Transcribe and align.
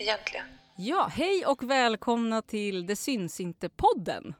egentligen? 0.00 0.46
Ja, 0.76 1.10
hej 1.12 1.46
och 1.46 1.62
välkomna 1.62 2.42
till 2.42 2.86
Det 2.86 2.96
syns 2.96 3.40
inte-podden. 3.40 4.34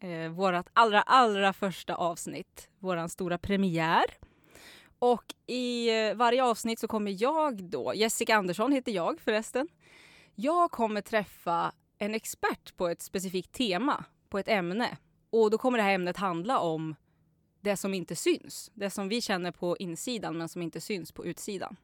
Eh, 0.00 0.30
vårt 0.30 0.66
allra, 0.72 1.02
allra 1.02 1.52
första 1.52 1.94
avsnitt, 1.94 2.68
vår 2.78 3.08
stora 3.08 3.38
premiär. 3.38 4.04
Och 4.98 5.24
i 5.46 5.88
eh, 5.88 6.14
varje 6.14 6.44
avsnitt 6.44 6.78
så 6.78 6.88
kommer 6.88 7.22
jag 7.22 7.64
då, 7.64 7.92
Jessica 7.94 8.36
Andersson 8.36 8.72
heter 8.72 8.92
jag 8.92 9.20
förresten. 9.20 9.68
Jag 10.34 10.70
kommer 10.70 11.00
träffa 11.00 11.72
en 11.98 12.14
expert 12.14 12.76
på 12.76 12.88
ett 12.88 13.02
specifikt 13.02 13.52
tema, 13.52 14.04
på 14.28 14.38
ett 14.38 14.48
ämne. 14.48 14.96
Och 15.30 15.50
då 15.50 15.58
kommer 15.58 15.78
det 15.78 15.84
här 15.84 15.94
ämnet 15.94 16.16
handla 16.16 16.58
om 16.58 16.94
det 17.60 17.76
som 17.76 17.94
inte 17.94 18.16
syns. 18.16 18.70
Det 18.74 18.90
som 18.90 19.08
vi 19.08 19.20
känner 19.20 19.52
på 19.52 19.76
insidan 19.76 20.38
men 20.38 20.48
som 20.48 20.62
inte 20.62 20.80
syns 20.80 21.12
på 21.12 21.26
utsidan. 21.26 21.76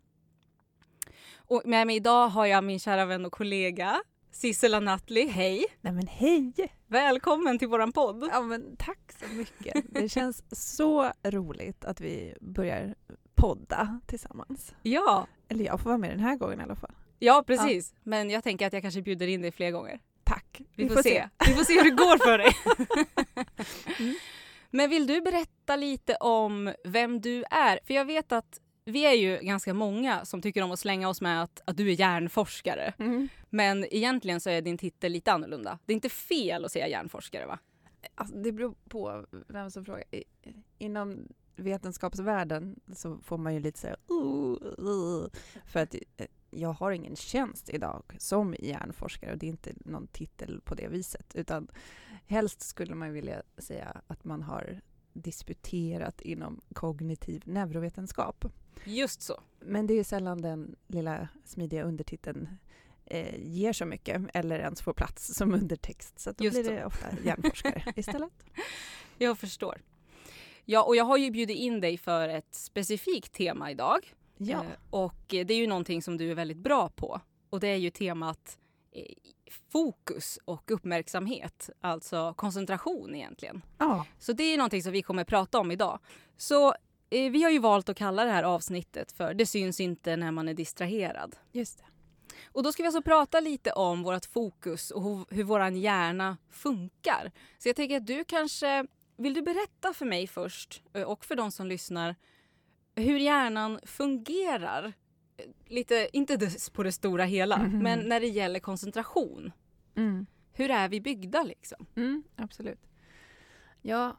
Och 1.46 1.62
med 1.64 1.86
mig 1.86 1.96
idag 1.96 2.28
har 2.28 2.46
jag 2.46 2.64
min 2.64 2.78
kära 2.80 3.04
vän 3.04 3.24
och 3.24 3.32
kollega 3.32 4.02
Sissela 4.30 4.80
Nattli. 4.80 5.28
Hej! 5.28 5.64
Nej 5.80 5.92
men 5.92 6.06
hej! 6.06 6.52
Välkommen 6.86 7.58
till 7.58 7.68
våran 7.68 7.92
podd. 7.92 8.28
Ja 8.32 8.40
men 8.40 8.76
tack 8.76 9.12
så 9.20 9.34
mycket. 9.34 9.84
Det 9.88 10.08
känns 10.12 10.44
så 10.76 11.12
roligt 11.24 11.84
att 11.84 12.00
vi 12.00 12.34
börjar 12.40 12.94
podda 13.34 14.00
tillsammans. 14.06 14.74
Ja, 14.82 15.26
Eller 15.48 15.64
jag 15.64 15.80
får 15.80 15.90
vara 15.90 15.98
med 15.98 16.10
den 16.10 16.20
här 16.20 16.36
gången 16.36 16.60
i 16.60 16.62
alla 16.62 16.76
fall. 16.76 16.94
ja 17.18 17.44
precis. 17.46 17.94
Men 18.02 18.30
jag 18.30 18.44
tänker 18.44 18.66
att 18.66 18.72
jag 18.72 18.82
kanske 18.82 19.02
bjuder 19.02 19.26
in 19.26 19.42
dig 19.42 19.52
fler 19.52 19.70
gånger. 19.70 20.00
Tack. 20.24 20.60
Vi, 20.76 20.88
får, 20.88 21.02
se. 21.02 21.28
Vi 21.48 21.54
får 21.54 21.64
se 21.64 21.72
hur 21.74 21.84
det 21.84 21.96
går 21.96 22.24
för 22.26 22.38
dig. 22.38 22.52
Men 24.70 24.90
vill 24.90 25.06
du 25.06 25.20
berätta 25.20 25.76
lite 25.76 26.14
om 26.14 26.74
vem 26.84 27.20
du 27.20 27.44
är? 27.50 27.80
För 27.86 27.94
jag 27.94 28.04
vet 28.04 28.32
att 28.32 28.60
vi 28.84 29.06
är 29.06 29.12
ju 29.12 29.38
ganska 29.42 29.74
många 29.74 30.24
som 30.24 30.42
tycker 30.42 30.62
om 30.62 30.72
att 30.72 30.78
slänga 30.78 31.08
oss 31.08 31.20
med 31.20 31.42
att, 31.42 31.60
att 31.64 31.76
du 31.76 31.88
är 31.90 32.00
hjärnforskare. 32.00 32.94
Mm. 32.98 33.28
Men 33.50 33.94
egentligen 33.94 34.40
så 34.40 34.50
är 34.50 34.62
din 34.62 34.78
titel 34.78 35.12
lite 35.12 35.32
annorlunda. 35.32 35.78
Det 35.86 35.92
är 35.92 35.94
inte 35.94 36.08
fel 36.08 36.64
att 36.64 36.72
säga 36.72 36.88
hjärnforskare 36.88 37.46
va? 37.46 37.58
Alltså, 38.14 38.36
det 38.36 38.52
beror 38.52 38.74
på 38.88 39.26
vem 39.48 39.70
som 39.70 39.84
frågar. 39.84 40.04
Inom 40.78 41.28
vetenskapsvärlden 41.56 42.80
så 42.94 43.18
får 43.18 43.38
man 43.38 43.54
ju 43.54 43.60
lite 43.60 43.78
säga 43.78 43.96
för 45.66 45.80
att 45.80 45.94
eh, 45.94 46.26
jag 46.50 46.72
har 46.72 46.90
ingen 46.90 47.16
tjänst 47.16 47.70
idag 47.70 48.02
som 48.18 48.54
hjärnforskare 48.58 49.32
och 49.32 49.38
det 49.38 49.46
är 49.46 49.50
inte 49.50 49.72
någon 49.84 50.06
titel 50.06 50.60
på 50.64 50.74
det 50.74 50.88
viset 50.88 51.34
utan 51.34 51.68
helst 52.26 52.60
skulle 52.60 52.94
man 52.94 53.12
vilja 53.12 53.42
säga 53.58 54.02
att 54.06 54.24
man 54.24 54.42
har 54.42 54.80
disputerat 55.12 56.20
inom 56.20 56.60
kognitiv 56.72 57.42
neurovetenskap. 57.46 58.44
Just 58.84 59.22
så. 59.22 59.40
Men 59.60 59.86
det 59.86 59.94
är 59.94 60.04
sällan 60.04 60.42
den 60.42 60.76
lilla 60.86 61.28
smidiga 61.44 61.82
undertiteln 61.82 62.48
eh, 63.06 63.36
ger 63.38 63.72
så 63.72 63.84
mycket 63.84 64.22
eller 64.34 64.58
ens 64.58 64.82
får 64.82 64.92
plats 64.92 65.34
som 65.34 65.54
undertext. 65.54 66.18
Så 66.20 66.32
då 66.32 66.44
Just 66.44 66.54
blir 66.56 66.64
så. 66.64 66.70
det 66.70 66.84
ofta 66.84 67.06
hjärnforskare 67.24 67.92
istället. 67.96 68.44
Jag 69.18 69.38
förstår. 69.38 69.80
Ja, 70.64 70.82
och 70.82 70.96
jag 70.96 71.04
har 71.04 71.16
ju 71.16 71.30
bjudit 71.30 71.56
in 71.58 71.80
dig 71.80 71.98
för 71.98 72.28
ett 72.28 72.54
specifikt 72.54 73.32
tema 73.32 73.70
idag. 73.70 74.14
Ja, 74.36 74.58
Eh, 74.64 74.70
Och 74.90 75.24
det 75.28 75.50
är 75.50 75.56
ju 75.56 75.66
någonting 75.66 76.02
som 76.02 76.16
du 76.16 76.30
är 76.30 76.34
väldigt 76.34 76.56
bra 76.58 76.88
på. 76.88 77.20
Och 77.50 77.60
det 77.60 77.68
är 77.68 77.76
ju 77.76 77.90
temat 77.90 78.58
eh, 78.92 79.02
fokus 79.72 80.38
och 80.44 80.70
uppmärksamhet, 80.70 81.70
alltså 81.80 82.34
koncentration 82.34 83.14
egentligen. 83.14 83.62
ja. 83.78 84.06
Så 84.18 84.32
det 84.32 84.42
är 84.42 84.56
någonting 84.58 84.82
som 84.82 84.92
vi 84.92 85.02
kommer 85.02 85.24
prata 85.24 85.58
om 85.60 85.70
idag. 85.70 85.98
Så 86.36 86.74
vi 87.12 87.42
har 87.42 87.50
ju 87.50 87.58
valt 87.58 87.88
att 87.88 87.96
kalla 87.96 88.24
det 88.24 88.30
här 88.30 88.42
avsnittet 88.42 89.12
för 89.12 89.34
Det 89.34 89.46
syns 89.46 89.80
inte 89.80 90.16
när 90.16 90.30
man 90.30 90.48
är 90.48 90.54
distraherad. 90.54 91.36
just 91.52 91.78
det. 91.78 91.84
Och 92.46 92.62
då 92.62 92.72
ska 92.72 92.82
vi 92.82 92.86
alltså 92.86 93.02
prata 93.02 93.40
lite 93.40 93.72
om 93.72 94.02
vårt 94.02 94.24
fokus 94.26 94.90
och 94.90 95.02
hur, 95.02 95.24
hur 95.34 95.44
vår 95.44 95.68
hjärna 95.70 96.36
funkar. 96.50 97.32
Så 97.58 97.68
jag 97.68 97.76
tänker 97.76 97.96
att 97.96 98.06
du 98.06 98.24
kanske, 98.24 98.86
vill 99.16 99.34
du 99.34 99.42
berätta 99.42 99.92
för 99.94 100.06
mig 100.06 100.26
först 100.26 100.82
eh, 100.92 101.02
och 101.02 101.24
för 101.24 101.34
de 101.36 101.50
som 101.52 101.66
lyssnar 101.66 102.16
hur 102.94 103.18
hjärnan 103.18 103.80
fungerar? 103.82 104.92
Eh, 105.36 105.44
Lite, 105.66 106.08
inte 106.12 106.50
på 106.72 106.82
det 106.82 106.92
stora 106.92 107.24
hela, 107.24 107.58
Mhm. 107.58 107.78
men 107.78 107.98
när 107.98 108.20
det 108.20 108.28
gäller 108.28 108.60
koncentration. 108.60 109.52
Mm. 109.96 110.26
Hur 110.52 110.70
är 110.70 110.88
vi 110.88 111.00
byggda 111.00 111.42
liksom? 111.42 111.86
Mm, 111.96 112.22
absolut. 112.36 112.80
Ja, 113.82 114.16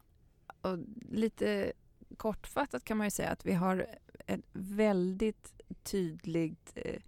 och 0.61 0.77
lite 1.11 1.73
kortfattat 2.17 2.83
kan 2.83 2.97
man 2.97 3.07
ju 3.07 3.11
säga 3.11 3.29
att 3.29 3.45
vi 3.45 3.53
har 3.53 3.87
en 4.25 4.43
väldigt 4.53 5.61
tydligt 5.83 6.71
eh, 6.75 7.01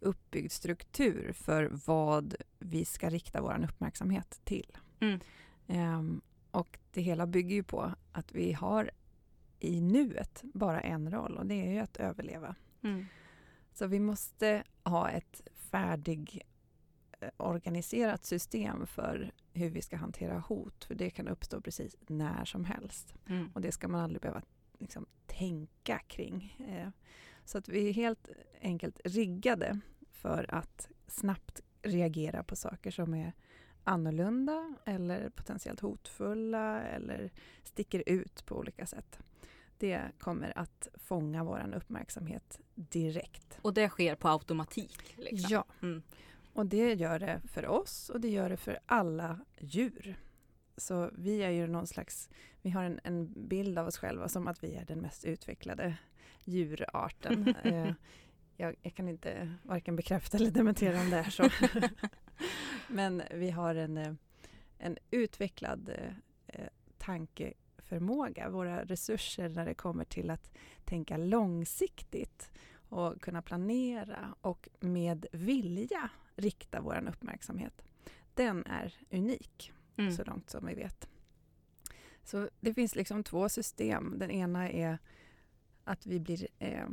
uppbyggd 0.00 0.52
struktur 0.52 1.32
för 1.32 1.70
vad 1.86 2.34
vi 2.58 2.84
ska 2.84 3.10
rikta 3.10 3.40
vår 3.42 3.64
uppmärksamhet 3.64 4.40
till. 4.44 4.76
Mm. 5.00 5.20
Ehm, 5.66 6.20
och 6.50 6.78
det 6.92 7.00
hela 7.00 7.26
bygger 7.26 7.56
ju 7.56 7.62
på 7.62 7.92
att 8.12 8.32
vi 8.32 8.52
har 8.52 8.90
i 9.58 9.80
nuet 9.80 10.40
bara 10.42 10.80
en 10.80 11.10
roll 11.10 11.36
och 11.36 11.46
det 11.46 11.66
är 11.66 11.72
ju 11.72 11.78
att 11.78 11.96
överleva. 11.96 12.54
Så 13.72 13.86
vi 13.86 14.00
måste 14.00 14.64
ha 14.84 15.10
ett 15.10 15.40
färdig 15.54 16.42
eh, 16.42 16.55
organiserat 17.36 18.24
system 18.24 18.86
för 18.86 19.32
hur 19.52 19.70
vi 19.70 19.82
ska 19.82 19.96
hantera 19.96 20.38
hot, 20.38 20.84
för 20.84 20.94
det 20.94 21.10
kan 21.10 21.28
uppstå 21.28 21.60
precis 21.60 21.96
när 22.06 22.44
som 22.44 22.64
helst. 22.64 23.14
Mm. 23.28 23.50
Och 23.54 23.60
det 23.60 23.72
ska 23.72 23.88
man 23.88 24.00
aldrig 24.00 24.20
behöva 24.22 24.42
liksom, 24.78 25.06
tänka 25.26 25.98
kring. 25.98 26.56
Eh, 26.68 26.88
Så 27.44 27.58
att 27.58 27.68
vi 27.68 27.88
är 27.88 27.92
helt 27.92 28.28
enkelt 28.60 29.00
riggade 29.04 29.80
för 30.12 30.54
att 30.54 30.88
snabbt 31.06 31.60
reagera 31.82 32.42
på 32.42 32.56
saker 32.56 32.90
som 32.90 33.14
är 33.14 33.32
annorlunda 33.84 34.74
eller 34.84 35.30
potentiellt 35.30 35.80
hotfulla 35.80 36.82
eller 36.82 37.30
sticker 37.62 38.02
ut 38.06 38.46
på 38.46 38.56
olika 38.58 38.86
sätt. 38.86 39.18
Det 39.78 40.02
kommer 40.18 40.58
att 40.58 40.88
fånga 40.94 41.44
vår 41.44 41.74
uppmärksamhet 41.76 42.60
direkt. 42.74 43.58
Och 43.62 43.74
det 43.74 43.88
sker 43.88 44.14
på 44.14 44.28
automatik? 44.28 45.14
Liksom. 45.16 45.48
Ja, 45.50 45.64
Mm. 45.82 46.02
Och 46.56 46.66
det 46.66 46.94
gör 46.94 47.18
det 47.18 47.40
för 47.44 47.66
oss 47.66 48.10
och 48.10 48.20
det 48.20 48.28
gör 48.28 48.48
det 48.48 48.56
för 48.56 48.78
alla 48.86 49.40
djur. 49.58 50.16
Så 50.76 51.10
vi 51.12 51.42
är 51.42 51.50
ju 51.50 51.66
någon 51.66 51.86
slags, 51.86 52.28
vi 52.62 52.70
har 52.70 52.84
en, 52.84 53.00
en 53.04 53.48
bild 53.48 53.78
av 53.78 53.86
oss 53.86 53.98
själva 53.98 54.28
som 54.28 54.48
att 54.48 54.64
vi 54.64 54.74
är 54.74 54.84
den 54.84 54.98
mest 54.98 55.24
utvecklade 55.24 55.96
djurarten. 56.44 57.54
eh, 57.64 57.92
jag, 58.56 58.76
jag 58.82 58.94
kan 58.94 59.08
inte 59.08 59.52
varken 59.62 59.96
bekräfta 59.96 60.36
eller 60.36 60.50
dementera 60.50 61.00
om 61.00 61.10
det 61.10 61.16
är 61.16 61.30
så. 61.30 61.50
Men 62.88 63.22
vi 63.34 63.50
har 63.50 63.74
en, 63.74 63.96
eh, 63.96 64.12
en 64.78 64.98
utvecklad 65.10 65.88
eh, 65.88 66.12
eh, 66.46 66.68
tankeförmåga, 66.98 68.48
våra 68.48 68.84
resurser 68.84 69.48
när 69.48 69.66
det 69.66 69.74
kommer 69.74 70.04
till 70.04 70.30
att 70.30 70.50
tänka 70.84 71.16
långsiktigt 71.16 72.50
och 72.88 73.20
kunna 73.22 73.42
planera 73.42 74.34
och 74.40 74.68
med 74.80 75.26
vilja 75.32 76.10
rikta 76.36 76.80
vår 76.80 77.08
uppmärksamhet. 77.08 77.82
Den 78.34 78.66
är 78.66 78.94
unik 79.10 79.72
Mm. 79.98 80.12
så 80.12 80.24
långt 80.24 80.50
som 80.50 80.66
vi 80.66 80.74
vet. 80.74 81.08
Så 82.24 82.48
det 82.60 82.74
finns 82.74 82.94
liksom 82.94 83.24
två 83.24 83.48
system. 83.48 84.14
Den 84.18 84.30
ena 84.30 84.70
är 84.70 84.98
att 85.84 86.06
vi, 86.06 86.20
blir, 86.20 86.48
eh, 86.58 86.86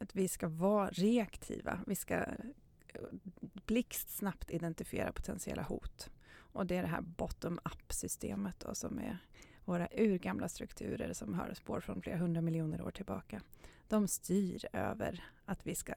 att 0.00 0.16
vi 0.16 0.28
ska 0.28 0.48
vara 0.48 0.90
reaktiva. 0.90 1.80
Vi 1.86 1.94
ska 1.94 2.14
eh, 2.14 3.00
blixtsnabbt 3.40 4.50
identifiera 4.50 5.12
potentiella 5.12 5.62
hot. 5.62 6.10
Och 6.30 6.66
det 6.66 6.76
är 6.76 6.82
det 6.82 6.88
här 6.88 7.00
bottom-up-systemet 7.00 8.60
då, 8.60 8.74
som 8.74 8.98
är 8.98 9.18
våra 9.64 9.88
urgamla 9.96 10.48
strukturer 10.48 11.12
som 11.12 11.34
har 11.34 11.54
spår 11.54 11.80
från 11.80 12.02
flera 12.02 12.16
hundra 12.18 12.40
miljoner 12.40 12.82
år 12.82 12.90
tillbaka. 12.90 13.40
De 13.88 14.08
styr 14.08 14.66
över 14.72 15.24
att 15.44 15.66
vi 15.66 15.74
ska 15.74 15.94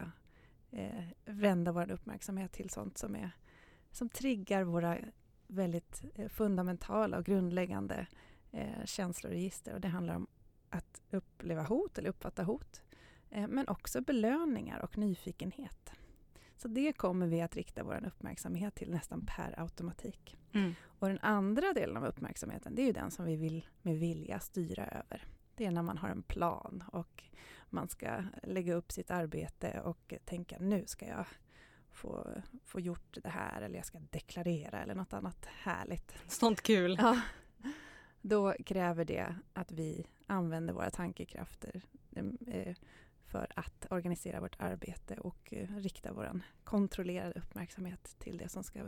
eh, 0.71 1.03
vända 1.25 1.71
vår 1.71 1.91
uppmärksamhet 1.91 2.51
till 2.51 2.69
sånt 2.69 2.97
som, 2.97 3.15
är, 3.15 3.31
som 3.91 4.09
triggar 4.09 4.63
våra 4.63 4.97
väldigt 5.47 6.03
eh, 6.15 6.29
fundamentala 6.29 7.17
och 7.17 7.25
grundläggande 7.25 8.07
eh, 8.51 8.85
känsloregister. 8.85 9.73
Och 9.73 9.81
det 9.81 9.87
handlar 9.87 10.15
om 10.15 10.27
att 10.69 11.01
uppleva 11.11 11.63
hot 11.63 11.97
eller 11.97 12.09
uppfatta 12.09 12.43
hot. 12.43 12.81
Eh, 13.29 13.47
men 13.47 13.67
också 13.67 14.01
belöningar 14.01 14.79
och 14.79 14.97
nyfikenhet. 14.97 15.91
Så 16.57 16.67
det 16.67 16.93
kommer 16.93 17.27
vi 17.27 17.41
att 17.41 17.55
rikta 17.55 17.83
vår 17.83 18.05
uppmärksamhet 18.07 18.75
till 18.75 18.91
nästan 18.91 19.25
per 19.25 19.59
automatik. 19.59 20.37
Mm. 20.51 20.73
Och 20.83 21.07
den 21.07 21.19
andra 21.19 21.73
delen 21.73 21.97
av 21.97 22.05
uppmärksamheten, 22.05 22.75
det 22.75 22.81
är 22.81 22.85
ju 22.85 22.91
den 22.91 23.11
som 23.11 23.25
vi 23.25 23.35
vill 23.35 23.65
med 23.81 23.99
vilja 23.99 24.39
styra 24.39 24.85
över. 24.85 25.27
Det 25.55 25.65
är 25.65 25.71
när 25.71 25.81
man 25.81 25.97
har 25.97 26.09
en 26.09 26.23
plan 26.23 26.83
och 26.87 27.23
man 27.71 27.89
ska 27.89 28.23
lägga 28.43 28.73
upp 28.73 28.91
sitt 28.91 29.11
arbete 29.11 29.81
och 29.83 30.13
tänka 30.25 30.57
nu 30.59 30.83
ska 30.87 31.07
jag 31.07 31.25
få, 31.91 32.27
få 32.65 32.79
gjort 32.79 33.17
det 33.23 33.29
här 33.29 33.61
eller 33.61 33.75
jag 33.75 33.85
ska 33.85 33.99
deklarera 33.99 34.81
eller 34.81 34.95
något 34.95 35.13
annat 35.13 35.45
härligt. 35.45 36.15
Sånt 36.27 36.61
kul. 36.61 36.97
Ja. 36.99 37.21
Då 38.21 38.53
kräver 38.65 39.05
det 39.05 39.35
att 39.53 39.71
vi 39.71 40.07
använder 40.27 40.73
våra 40.73 40.89
tankekrafter 40.89 41.81
eh, 42.47 42.75
för 43.25 43.47
att 43.55 43.87
organisera 43.89 44.41
vårt 44.41 44.55
arbete 44.59 45.17
och 45.17 45.53
eh, 45.53 45.75
rikta 45.77 46.13
vår 46.13 46.41
kontrollerade 46.63 47.39
uppmärksamhet 47.39 48.15
till 48.19 48.37
det 48.37 48.49
som, 48.49 48.63
ska, 48.63 48.83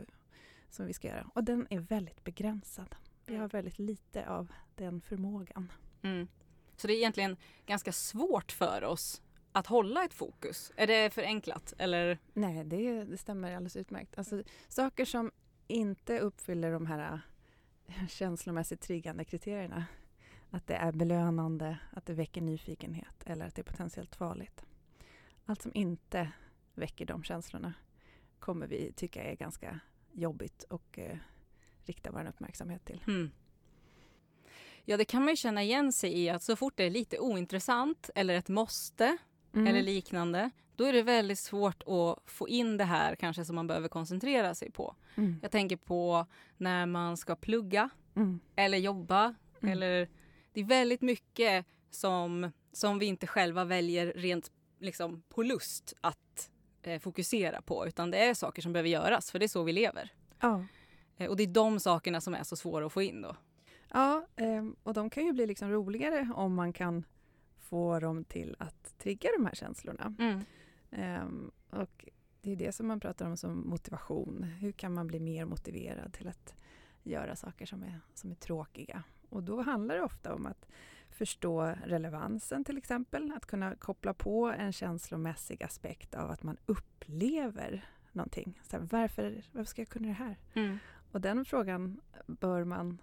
som 0.68 0.86
vi 0.86 0.92
ska 0.92 1.08
göra. 1.08 1.30
Och 1.34 1.44
den 1.44 1.66
är 1.70 1.80
väldigt 1.80 2.24
begränsad. 2.24 2.94
Vi 3.26 3.36
har 3.36 3.48
väldigt 3.48 3.78
lite 3.78 4.28
av 4.28 4.52
den 4.74 5.00
förmågan. 5.00 5.72
Mm. 6.02 6.28
Så 6.76 6.86
det 6.86 6.92
är 6.92 6.96
egentligen 6.96 7.36
ganska 7.66 7.92
svårt 7.92 8.52
för 8.52 8.84
oss 8.84 9.22
att 9.52 9.66
hålla 9.66 10.04
ett 10.04 10.14
fokus? 10.14 10.72
Är 10.76 10.86
det 10.86 11.14
förenklat? 11.14 11.74
Eller? 11.78 12.18
Nej, 12.32 12.64
det, 12.64 13.04
det 13.04 13.18
stämmer 13.18 13.56
alldeles 13.56 13.76
utmärkt. 13.76 14.18
Alltså, 14.18 14.42
saker 14.68 15.04
som 15.04 15.30
inte 15.66 16.18
uppfyller 16.18 16.72
de 16.72 16.86
här 16.86 17.20
äh, 17.86 18.06
känslomässigt 18.08 18.80
triggande 18.80 19.24
kriterierna 19.24 19.84
att 20.54 20.66
det 20.66 20.74
är 20.74 20.92
belönande, 20.92 21.78
att 21.92 22.06
det 22.06 22.12
väcker 22.12 22.40
nyfikenhet 22.40 23.22
eller 23.26 23.46
att 23.46 23.54
det 23.54 23.62
är 23.62 23.64
potentiellt 23.64 24.16
farligt. 24.16 24.64
Allt 25.46 25.62
som 25.62 25.72
inte 25.74 26.32
väcker 26.74 27.06
de 27.06 27.24
känslorna 27.24 27.74
kommer 28.38 28.66
vi 28.66 28.92
tycka 28.92 29.24
är 29.24 29.36
ganska 29.36 29.80
jobbigt 30.12 30.62
och 30.62 30.98
eh, 30.98 31.18
rikta 31.84 32.10
vår 32.10 32.26
uppmärksamhet 32.28 32.84
till. 32.84 33.04
Mm. 33.06 33.30
Ja, 34.84 34.96
det 34.96 35.04
kan 35.04 35.22
man 35.22 35.32
ju 35.32 35.36
känna 35.36 35.62
igen 35.62 35.92
sig 35.92 36.18
i 36.18 36.28
att 36.28 36.42
så 36.42 36.56
fort 36.56 36.76
det 36.76 36.84
är 36.84 36.90
lite 36.90 37.18
ointressant 37.18 38.10
eller 38.14 38.34
ett 38.34 38.48
måste 38.48 39.16
mm. 39.54 39.66
eller 39.66 39.82
liknande, 39.82 40.50
då 40.76 40.84
är 40.84 40.92
det 40.92 41.02
väldigt 41.02 41.38
svårt 41.38 41.82
att 41.82 42.30
få 42.30 42.48
in 42.48 42.76
det 42.76 42.84
här 42.84 43.16
kanske 43.16 43.44
som 43.44 43.56
man 43.56 43.66
behöver 43.66 43.88
koncentrera 43.88 44.54
sig 44.54 44.70
på. 44.70 44.96
Mm. 45.14 45.36
Jag 45.42 45.50
tänker 45.50 45.76
på 45.76 46.26
när 46.56 46.86
man 46.86 47.16
ska 47.16 47.36
plugga 47.36 47.90
mm. 48.16 48.40
eller 48.56 48.78
jobba 48.78 49.34
mm. 49.60 49.72
eller 49.72 50.08
det 50.52 50.60
är 50.60 50.64
väldigt 50.64 51.02
mycket 51.02 51.66
som, 51.90 52.52
som 52.72 52.98
vi 52.98 53.06
inte 53.06 53.26
själva 53.26 53.64
väljer 53.64 54.12
rent 54.16 54.52
liksom, 54.80 55.22
på 55.28 55.42
lust 55.42 55.94
att 56.00 56.50
eh, 56.82 57.00
fokusera 57.00 57.62
på 57.62 57.86
utan 57.86 58.10
det 58.10 58.18
är 58.18 58.34
saker 58.34 58.62
som 58.62 58.72
behöver 58.72 58.90
göras 58.90 59.30
för 59.30 59.38
det 59.38 59.46
är 59.46 59.48
så 59.48 59.62
vi 59.62 59.72
lever. 59.72 60.12
Eh, 61.16 61.30
och 61.30 61.36
det 61.36 61.42
är 61.42 61.46
de 61.46 61.80
sakerna 61.80 62.20
som 62.20 62.34
är 62.34 62.42
så 62.42 62.56
svåra 62.56 62.86
att 62.86 62.92
få 62.92 63.02
in 63.02 63.22
då. 63.22 63.36
Ja, 63.94 64.26
eh, 64.36 64.64
och 64.82 64.94
de 64.94 65.10
kan 65.10 65.26
ju 65.26 65.32
bli 65.32 65.46
liksom 65.46 65.70
roligare 65.70 66.28
om 66.34 66.54
man 66.54 66.72
kan 66.72 67.04
få 67.58 68.00
dem 68.00 68.24
till 68.24 68.56
att 68.58 68.98
trigga 68.98 69.30
de 69.38 69.46
här 69.46 69.54
känslorna. 69.54 70.14
Mm. 70.18 70.40
Um, 71.22 71.50
och 71.70 72.08
det 72.40 72.52
är 72.52 72.56
det 72.56 72.72
som 72.72 72.86
man 72.86 73.00
pratar 73.00 73.26
om 73.26 73.36
som 73.36 73.68
motivation. 73.68 74.42
Hur 74.42 74.72
kan 74.72 74.94
man 74.94 75.06
bli 75.06 75.20
mer 75.20 75.44
motiverad 75.44 76.12
till 76.12 76.28
att 76.28 76.54
göra 77.02 77.36
saker 77.36 77.66
som 77.66 77.82
är, 77.82 78.00
som 78.14 78.30
är 78.30 78.34
tråkiga? 78.34 79.02
Och 79.28 79.42
då 79.42 79.62
handlar 79.62 79.94
det 79.94 80.02
ofta 80.02 80.34
om 80.34 80.46
att 80.46 80.66
förstå 81.10 81.74
relevansen 81.84 82.64
till 82.64 82.78
exempel. 82.78 83.32
Att 83.36 83.46
kunna 83.46 83.76
koppla 83.76 84.14
på 84.14 84.46
en 84.58 84.72
känslomässig 84.72 85.62
aspekt 85.62 86.14
av 86.14 86.30
att 86.30 86.42
man 86.42 86.56
upplever 86.66 87.84
någonting. 88.12 88.60
Så 88.62 88.76
här, 88.76 88.88
varför, 88.90 89.42
varför 89.52 89.70
ska 89.70 89.80
jag 89.80 89.88
kunna 89.88 90.08
det 90.08 90.14
här? 90.14 90.38
Mm. 90.54 90.78
Och 91.12 91.20
den 91.20 91.44
frågan 91.44 92.00
bör 92.26 92.64
man 92.64 92.98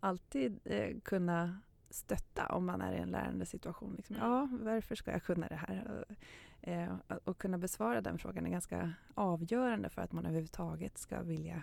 alltid 0.00 0.60
eh, 0.64 1.00
kunna 1.00 1.60
stötta 1.90 2.46
om 2.46 2.66
man 2.66 2.80
är 2.80 2.92
i 2.92 2.98
en 2.98 3.10
lärande 3.10 3.46
situation. 3.46 3.94
Liksom, 3.96 4.16
mm. 4.16 4.28
Ja, 4.28 4.48
varför 4.52 4.94
ska 4.94 5.10
jag 5.10 5.22
kunna 5.22 5.48
det 5.48 5.54
här? 5.54 6.04
Och, 6.08 6.68
eh, 6.68 6.94
och 7.24 7.38
kunna 7.38 7.58
besvara 7.58 8.00
den 8.00 8.18
frågan 8.18 8.46
är 8.46 8.50
ganska 8.50 8.92
avgörande 9.14 9.88
för 9.88 10.02
att 10.02 10.12
man 10.12 10.26
överhuvudtaget 10.26 10.98
ska 10.98 11.22
vilja 11.22 11.62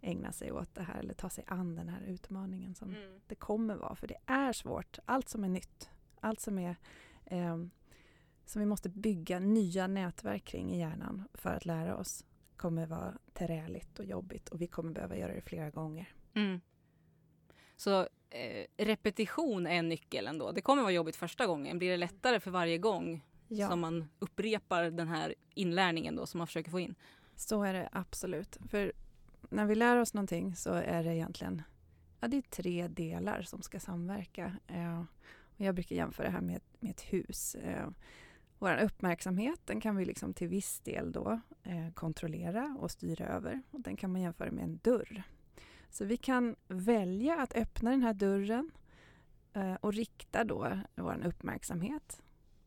ägna 0.00 0.32
sig 0.32 0.52
åt 0.52 0.74
det 0.74 0.82
här 0.82 0.98
eller 0.98 1.14
ta 1.14 1.30
sig 1.30 1.44
an 1.46 1.76
den 1.76 1.88
här 1.88 2.00
utmaningen 2.06 2.74
som 2.74 2.94
mm. 2.94 3.20
det 3.26 3.34
kommer 3.34 3.74
vara. 3.74 3.94
För 3.94 4.06
det 4.06 4.18
är 4.26 4.52
svårt. 4.52 4.98
Allt 5.04 5.28
som 5.28 5.44
är 5.44 5.48
nytt, 5.48 5.90
allt 6.20 6.40
som 6.40 6.58
är 6.58 6.76
eh, 7.24 7.56
som 8.44 8.60
vi 8.60 8.66
måste 8.66 8.88
bygga 8.88 9.38
nya 9.38 9.86
nätverk 9.86 10.44
kring 10.44 10.72
i 10.74 10.78
hjärnan 10.78 11.24
för 11.34 11.50
att 11.50 11.64
lära 11.64 11.96
oss 11.96 12.24
kommer 12.56 12.86
vara 12.86 13.18
träligt 13.32 13.98
och 13.98 14.04
jobbigt 14.04 14.48
och 14.48 14.60
vi 14.60 14.66
kommer 14.66 14.92
behöva 14.92 15.16
göra 15.16 15.34
det 15.34 15.40
flera 15.40 15.70
gånger. 15.70 16.08
Mm. 16.34 16.60
Så 17.78 18.00
eh, 18.30 18.66
repetition 18.76 19.66
är 19.66 19.74
en 19.74 19.88
nyckel 19.88 20.26
ändå. 20.26 20.52
Det 20.52 20.60
kommer 20.60 20.82
vara 20.82 20.92
jobbigt 20.92 21.16
första 21.16 21.46
gången. 21.46 21.78
Blir 21.78 21.90
det 21.90 21.96
lättare 21.96 22.40
för 22.40 22.50
varje 22.50 22.78
gång 22.78 23.24
ja. 23.48 23.68
som 23.68 23.80
man 23.80 24.08
upprepar 24.18 24.84
den 24.84 25.08
här 25.08 25.34
inlärningen 25.54 26.16
då 26.16 26.26
som 26.26 26.38
man 26.38 26.46
försöker 26.46 26.70
få 26.70 26.80
in? 26.80 26.94
Så 27.36 27.62
är 27.62 27.72
det 27.72 27.88
absolut. 27.92 28.58
För 28.70 28.92
när 29.50 29.66
vi 29.66 29.74
lär 29.74 29.96
oss 29.96 30.14
någonting 30.14 30.56
så 30.56 30.72
är 30.72 31.04
det 31.04 31.14
egentligen 31.14 31.62
ja, 32.20 32.28
det 32.28 32.36
är 32.36 32.42
tre 32.42 32.88
delar 32.88 33.42
som 33.42 33.62
ska 33.62 33.80
samverka. 33.80 34.56
Eh, 34.66 35.00
och 35.30 35.60
jag 35.64 35.74
brukar 35.74 35.96
jämföra 35.96 36.26
det 36.26 36.32
här 36.32 36.40
med, 36.40 36.60
med 36.80 36.90
ett 36.90 37.00
hus. 37.00 37.54
Eh, 37.54 37.88
vår 38.58 38.76
uppmärksamhet 38.76 39.60
den 39.64 39.80
kan 39.80 39.96
vi 39.96 40.04
liksom 40.04 40.34
till 40.34 40.48
viss 40.48 40.80
del 40.80 41.12
då 41.12 41.40
eh, 41.62 41.92
kontrollera 41.94 42.76
och 42.80 42.90
styra 42.90 43.26
över. 43.26 43.62
Och 43.70 43.80
den 43.80 43.96
kan 43.96 44.12
man 44.12 44.20
jämföra 44.20 44.50
med 44.50 44.64
en 44.64 44.80
dörr. 44.82 45.22
Så 45.90 46.04
vi 46.04 46.16
kan 46.16 46.56
välja 46.68 47.40
att 47.40 47.54
öppna 47.54 47.90
den 47.90 48.02
här 48.02 48.14
dörren 48.14 48.70
eh, 49.52 49.74
och 49.74 49.92
rikta 49.92 50.44
då 50.44 50.78
vår 50.94 51.26
uppmärksamhet 51.26 52.22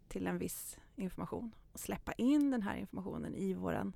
till 0.08 0.28
en 0.28 0.38
viss 0.38 0.78
information 0.96 1.56
och 1.74 1.80
släppa 1.80 2.12
in 2.14 2.52
den 2.52 2.62
här 2.62 2.76
informationen 2.76 3.36
i 3.36 3.54
vår 3.54 3.92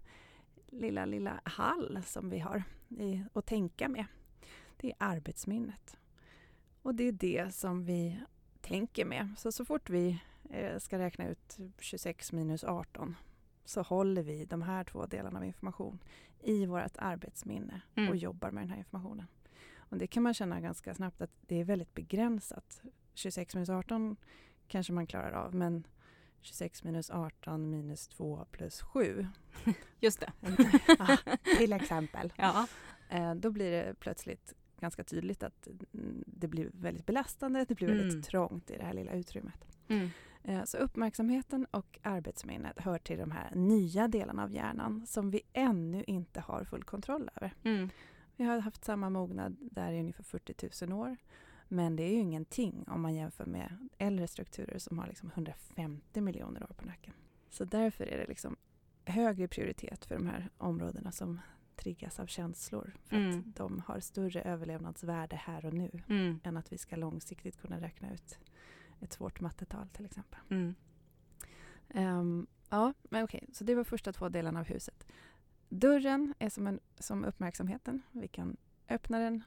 lilla, 0.68 1.06
lilla 1.06 1.42
hall 1.44 2.00
som 2.06 2.30
vi 2.30 2.40
har 2.40 2.64
i, 2.90 3.24
att 3.34 3.46
tänka 3.46 3.90
med. 3.90 4.06
Det 4.78 4.88
är 4.90 4.96
arbetsminnet. 5.00 5.98
Och 6.82 6.96
det 6.96 7.04
är 7.04 7.12
det 7.12 7.56
som 7.56 7.86
vi 7.86 8.20
tänker 8.62 9.06
med. 9.06 9.30
Så 9.38 9.52
så 9.52 9.66
fort 9.66 9.90
vi 9.90 10.22
eh, 10.50 10.80
ska 10.80 11.00
räkna 11.00 11.28
ut 11.28 11.58
26 11.80 12.32
minus 12.32 12.64
18 12.64 13.16
så 13.66 13.82
håller 13.82 14.24
vi 14.24 14.46
de 14.46 14.62
här 14.62 14.84
två 14.84 15.06
delarna 15.06 15.40
av 15.40 15.46
information 15.46 16.00
i 16.44 16.66
vårt 16.66 16.98
arbetsminne 16.98 17.82
mm. 17.96 18.10
och 18.10 18.16
jobbar 18.16 18.52
med 18.52 18.64
den 18.64 18.70
här 18.70 18.78
informationen. 18.78 19.28
Och 19.76 19.98
det 19.98 20.08
kan 20.08 20.24
man 20.24 20.34
känna 20.34 20.62
ganska 20.62 20.94
snabbt 20.94 21.22
att 21.22 21.32
det 21.42 21.60
är 21.60 21.64
väldigt 21.64 21.94
begränsat. 21.94 22.82
26 23.14 23.56
minus 23.56 23.70
18 23.70 24.16
kanske 24.68 24.94
man 24.94 25.08
klarar 25.08 25.32
av 25.32 25.56
men 25.56 25.88
26 26.42 26.84
minus 26.84 27.10
18 27.10 27.70
minus 27.70 28.08
2 28.08 28.46
plus 28.52 28.82
7. 28.82 29.28
Just 30.00 30.20
det. 30.20 30.32
ja, 31.00 31.18
till 31.58 31.74
exempel. 31.74 32.34
Ja. 32.36 32.68
Eh, 33.10 33.36
då 33.36 33.52
blir 33.52 33.72
det 33.72 33.96
plötsligt 34.00 34.54
ganska 34.80 35.04
tydligt 35.04 35.44
att 35.44 35.68
det 36.26 36.48
blir 36.48 36.70
väldigt 36.74 37.06
belastande, 37.06 37.66
det 37.68 37.76
blir 37.76 37.88
väldigt 37.88 38.12
mm. 38.12 38.22
trångt 38.22 38.72
i 38.72 38.78
det 38.78 38.84
här 38.84 38.94
lilla 38.94 39.12
utrymmet. 39.12 39.68
Mm. 39.88 40.10
Eh, 40.48 40.64
så 40.64 40.78
uppmärksamheten 40.78 41.66
och 41.72 42.00
arbetsminnet 42.02 42.80
hör 42.80 42.98
till 42.98 43.20
de 43.20 43.32
här 43.32 43.56
nya 43.56 44.08
delarna 44.08 44.44
av 44.44 44.52
hjärnan 44.52 45.08
som 45.08 45.32
vi 45.32 45.42
ännu 45.54 46.04
inte 46.08 46.40
har 46.42 46.64
full 46.64 46.84
kontroll 46.84 47.30
över. 47.36 47.54
Mm. 47.64 47.90
Vi 48.36 48.44
har 48.44 48.60
haft 48.60 48.86
samma 48.86 49.10
mognad 49.10 49.58
där 49.60 49.92
i 49.92 50.00
ungefär 50.00 50.24
40 50.24 50.86
000 50.88 51.00
år. 51.00 51.18
Men 51.68 51.96
det 51.96 52.04
är 52.04 52.10
ju 52.10 52.20
ingenting 52.20 52.86
om 52.88 53.02
man 53.02 53.16
jämför 53.16 53.46
med 53.46 53.90
äldre 53.98 54.28
strukturer 54.28 54.80
som 54.80 55.00
har 55.00 55.08
liksom 55.08 55.32
150 55.34 56.22
miljoner 56.22 56.64
år 56.64 56.74
på 56.78 56.86
nacken. 56.86 57.14
Så 57.50 57.66
därför 57.66 58.04
är 58.06 58.18
det 58.18 58.28
liksom 58.28 58.56
högre 59.06 59.48
prioritet 59.48 60.06
för 60.06 60.16
de 60.16 60.28
här 60.28 60.50
områdena 60.58 61.12
som 61.12 61.40
triggas 61.76 62.20
av 62.20 62.26
känslor. 62.26 62.94
För 63.04 63.16
mm. 63.16 63.40
att 63.40 63.56
de 63.56 63.84
har 63.86 64.00
större 64.00 64.42
överlevnadsvärde 64.42 65.36
här 65.36 65.66
och 65.66 65.74
nu 65.74 66.02
mm. 66.10 66.40
än 66.44 66.58
att 66.58 66.74
vi 66.74 66.78
ska 66.78 66.96
långsiktigt 66.96 67.58
kunna 67.58 67.82
räkna 67.82 68.14
ut 68.14 68.40
ett 69.02 69.14
svårt 69.14 69.40
mattetal 69.40 69.88
till 69.90 70.06
exempel. 70.06 70.40
Mm. 70.50 70.76
Um, 71.94 72.48
ja, 72.70 72.94
men 73.04 73.24
okej, 73.24 73.42
okay. 73.44 73.54
så 73.54 73.64
det 73.64 73.76
var 73.76 73.84
första 73.84 74.14
två 74.14 74.30
delarna 74.30 74.60
av 74.60 74.66
huset. 74.66 75.08
Dörren 75.70 76.34
är 76.40 76.50
som, 76.50 76.68
en, 76.68 76.80
som 77.00 77.26
uppmärksamheten. 77.26 78.02
Vi 78.12 78.28
kan 78.28 78.58
öppna 78.90 79.20
den, 79.20 79.44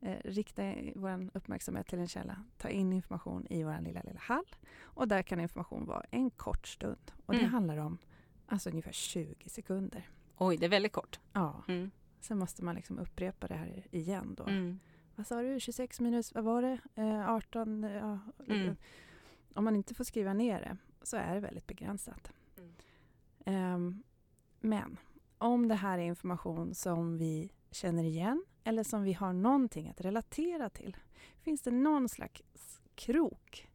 eh, 0.00 0.18
rikta 0.24 0.74
vår 0.94 1.30
uppmärksamhet 1.34 1.86
till 1.86 1.98
en 1.98 2.08
källa, 2.08 2.44
ta 2.56 2.68
in 2.68 2.92
information 2.92 3.46
i 3.50 3.62
vår 3.62 3.80
lilla, 3.80 4.02
lilla 4.02 4.20
hall. 4.20 4.46
Och 4.80 5.08
där 5.08 5.22
kan 5.22 5.40
information 5.40 5.86
vara 5.86 6.04
en 6.10 6.30
kort 6.30 6.66
stund. 6.66 7.12
Och 7.26 7.34
det 7.34 7.40
mm. 7.40 7.52
handlar 7.52 7.76
om 7.76 7.98
alltså 8.46 8.70
ungefär 8.70 8.92
20 8.92 9.48
sekunder. 9.48 10.08
Oj, 10.36 10.56
det 10.56 10.66
är 10.66 10.70
väldigt 10.70 10.92
kort. 10.92 11.20
Ja. 11.32 11.64
Mm. 11.68 11.90
Sen 12.20 12.38
måste 12.38 12.64
man 12.64 12.74
liksom 12.74 12.98
upprepa 12.98 13.46
det 13.46 13.54
här 13.54 13.86
igen 13.90 14.34
då. 14.34 14.44
Mm 14.44 14.78
vad 15.18 15.26
sa 15.26 15.42
du, 15.42 15.60
26 15.60 16.00
minus, 16.00 16.34
vad 16.34 16.44
var 16.44 16.62
det, 16.62 16.78
eh, 16.94 17.30
18, 17.30 17.82
ja, 17.82 18.18
mm. 18.48 18.76
Om 19.54 19.64
man 19.64 19.76
inte 19.76 19.94
får 19.94 20.04
skriva 20.04 20.32
ner 20.32 20.60
det 20.60 20.76
så 21.02 21.16
är 21.16 21.34
det 21.34 21.40
väldigt 21.40 21.66
begränsat. 21.66 22.32
Mm. 23.44 23.74
Um, 23.74 24.02
men 24.60 24.96
om 25.38 25.68
det 25.68 25.74
här 25.74 25.98
är 25.98 26.02
information 26.02 26.74
som 26.74 27.18
vi 27.18 27.52
känner 27.70 28.04
igen 28.04 28.44
eller 28.64 28.82
som 28.82 29.02
vi 29.02 29.12
har 29.12 29.32
någonting 29.32 29.88
att 29.88 30.00
relatera 30.00 30.70
till. 30.70 30.96
Finns 31.40 31.62
det 31.62 31.70
någon 31.70 32.08
slags 32.08 32.80
krok 32.94 33.68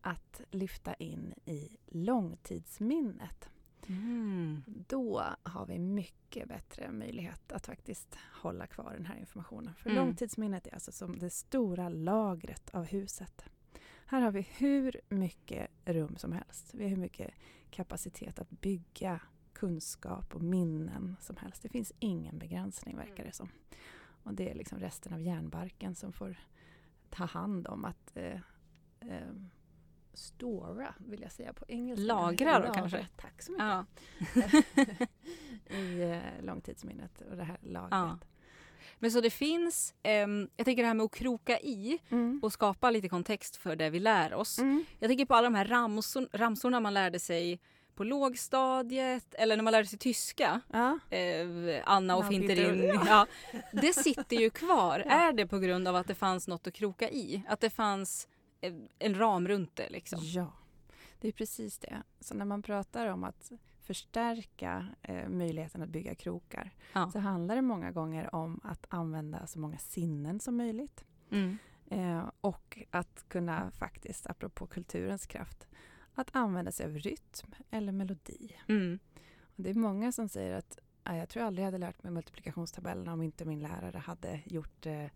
att 0.00 0.40
lyfta 0.50 0.94
in 0.94 1.34
i 1.44 1.76
långtidsminnet? 1.86 3.48
Mm. 3.88 4.62
Då 4.66 5.22
har 5.42 5.66
vi 5.66 5.78
mycket 5.78 6.48
bättre 6.48 6.92
möjlighet 6.92 7.52
att 7.52 7.66
faktiskt 7.66 8.18
hålla 8.42 8.66
kvar 8.66 8.92
den 8.92 9.06
här 9.06 9.16
informationen. 9.16 9.74
För 9.74 9.90
mm. 9.90 10.04
långtidsminnet 10.04 10.66
är 10.66 10.74
alltså 10.74 10.92
som 10.92 11.18
det 11.18 11.30
stora 11.30 11.88
lagret 11.88 12.70
av 12.74 12.84
huset. 12.84 13.44
Här 14.06 14.20
har 14.20 14.30
vi 14.30 14.40
hur 14.40 15.00
mycket 15.08 15.70
rum 15.84 16.16
som 16.16 16.32
helst. 16.32 16.74
Vi 16.74 16.82
har 16.82 16.90
hur 16.90 16.96
mycket 16.96 17.30
kapacitet 17.70 18.38
att 18.38 18.50
bygga 18.50 19.20
kunskap 19.52 20.34
och 20.34 20.42
minnen 20.42 21.16
som 21.20 21.36
helst. 21.36 21.62
Det 21.62 21.68
finns 21.68 21.92
ingen 21.98 22.38
begränsning 22.38 22.96
verkar 22.96 23.24
det 23.24 23.32
som. 23.32 23.48
Och 24.22 24.34
det 24.34 24.50
är 24.50 24.54
liksom 24.54 24.78
resten 24.78 25.12
av 25.12 25.22
hjärnbarken 25.22 25.94
som 25.94 26.12
får 26.12 26.36
ta 27.10 27.24
hand 27.24 27.66
om 27.66 27.84
att 27.84 28.16
eh, 28.16 28.40
eh, 29.00 29.32
stora, 30.14 30.94
vill 30.98 31.22
jag 31.22 31.32
säga 31.32 31.52
på 31.52 31.64
engelska. 31.68 32.04
Lagra 32.04 32.66
då 32.66 32.72
kanske? 32.72 33.06
Tack 33.16 33.42
så 33.42 33.52
mycket. 33.52 33.66
Ja. 33.66 33.84
I 35.76 36.02
eh, 36.02 36.44
långtidsminnet 36.44 37.22
och 37.30 37.36
det 37.36 37.44
här 37.44 37.58
lagret. 37.62 37.90
Ja. 37.90 38.18
Men 38.98 39.10
så 39.10 39.20
det 39.20 39.30
finns, 39.30 39.94
ehm, 40.02 40.48
jag 40.56 40.64
tänker 40.64 40.82
det 40.82 40.86
här 40.86 40.94
med 40.94 41.04
att 41.04 41.14
kroka 41.14 41.58
i 41.60 41.98
Mm. 42.10 42.40
och 42.42 42.52
skapa 42.52 42.90
lite 42.90 43.08
kontext 43.08 43.56
för 43.56 43.76
det 43.76 43.90
vi 43.90 43.98
lär 44.00 44.34
oss. 44.34 44.58
Mm. 44.58 44.84
Jag 44.98 45.10
tänker 45.10 45.24
på 45.26 45.34
alla 45.34 45.46
de 45.50 45.54
här 45.54 45.64
ramsor, 45.64 46.28
ramsorna 46.32 46.80
man 46.80 46.94
lärde 46.94 47.18
sig 47.20 47.60
på 47.94 48.04
lågstadiet 48.04 49.34
eller 49.34 49.56
när 49.56 49.64
man 49.64 49.72
lärde 49.72 49.86
sig 49.86 49.98
tyska. 49.98 50.60
Ja. 50.72 50.98
Eh, 51.16 51.82
Anna 51.84 52.16
och 52.16 52.28
Finterin. 52.28 52.80
Peter. 52.80 53.06
Ja, 53.06 53.26
det 53.72 53.92
sitter 53.92 54.36
ju 54.36 54.50
kvar. 54.50 54.98
Ja. 55.06 55.12
Är 55.12 55.32
det 55.32 55.46
på 55.46 55.58
grund 55.58 55.88
av 55.88 55.96
att 55.96 56.06
det 56.06 56.14
fanns 56.14 56.48
något 56.48 56.66
att 56.66 56.74
kroka 56.74 57.10
i? 57.10 57.42
Att 57.48 57.60
det 57.60 57.70
fanns 57.70 58.28
eh, 58.28 58.33
en 58.98 59.14
ram 59.18 59.48
runt 59.48 59.76
det 59.76 59.90
liksom? 59.90 60.18
Ja, 60.22 60.52
det 61.20 61.28
är 61.28 61.32
precis 61.32 61.78
det. 61.78 62.02
Så 62.20 62.34
när 62.34 62.44
man 62.44 62.62
pratar 62.62 63.06
om 63.06 63.24
att 63.24 63.52
förstärka 63.80 64.86
eh, 65.02 65.28
möjligheten 65.28 65.82
att 65.82 65.88
bygga 65.88 66.14
krokar 66.14 66.70
Ja. 66.92 67.10
så 67.12 67.18
handlar 67.18 67.56
det 67.56 67.62
många 67.62 67.90
gånger 67.90 68.34
om 68.34 68.60
att 68.64 68.86
använda 68.88 69.46
så 69.46 69.58
många 69.58 69.78
sinnen 69.78 70.40
som 70.40 70.56
möjligt. 70.56 71.04
Mm. 71.30 71.58
Eh, 71.90 72.30
och 72.40 72.78
att 72.90 73.24
kunna 73.28 73.70
faktiskt, 73.70 74.26
apropå 74.26 74.66
kulturens 74.66 75.26
kraft, 75.26 75.68
att 76.14 76.36
använda 76.36 76.72
sig 76.72 76.86
av 76.86 76.98
rytm 76.98 77.54
eller 77.70 77.92
melodi. 77.92 78.56
Mm. 78.68 78.98
Det 79.56 79.70
är 79.70 79.74
många 79.74 80.12
som 80.12 80.28
säger 80.28 80.54
att 80.54 80.78
"Nej, 81.04 81.18
jag 81.18 81.28
tror 81.28 81.42
aldrig 81.42 81.62
jag 81.62 81.66
hade 81.66 81.78
lärt 81.78 82.02
mig 82.02 82.12
multiplikationstabellerna 82.12 83.12
om 83.12 83.22
inte 83.22 83.44
min 83.44 83.60
lärare 83.60 83.98
hade 83.98 84.40
gjort 84.44 84.86
eh, 84.86 85.06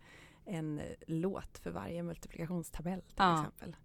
en 0.49 0.79
eh, 0.79 0.87
låt 1.07 1.59
för 1.59 1.71
varje 1.71 2.03
multiplikationstabell 2.03 3.01
till 3.03 3.15
Ja. 3.17 3.39
exempel. 3.39 3.77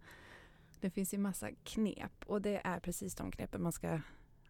Det 0.80 0.90
finns 0.90 1.14
ju 1.14 1.18
massa 1.18 1.52
knep 1.64 2.24
och 2.26 2.42
det 2.42 2.62
är 2.64 2.80
precis 2.80 3.16
de 3.16 3.32
knepen 3.32 3.64
man 3.64 3.72
ska 3.72 4.00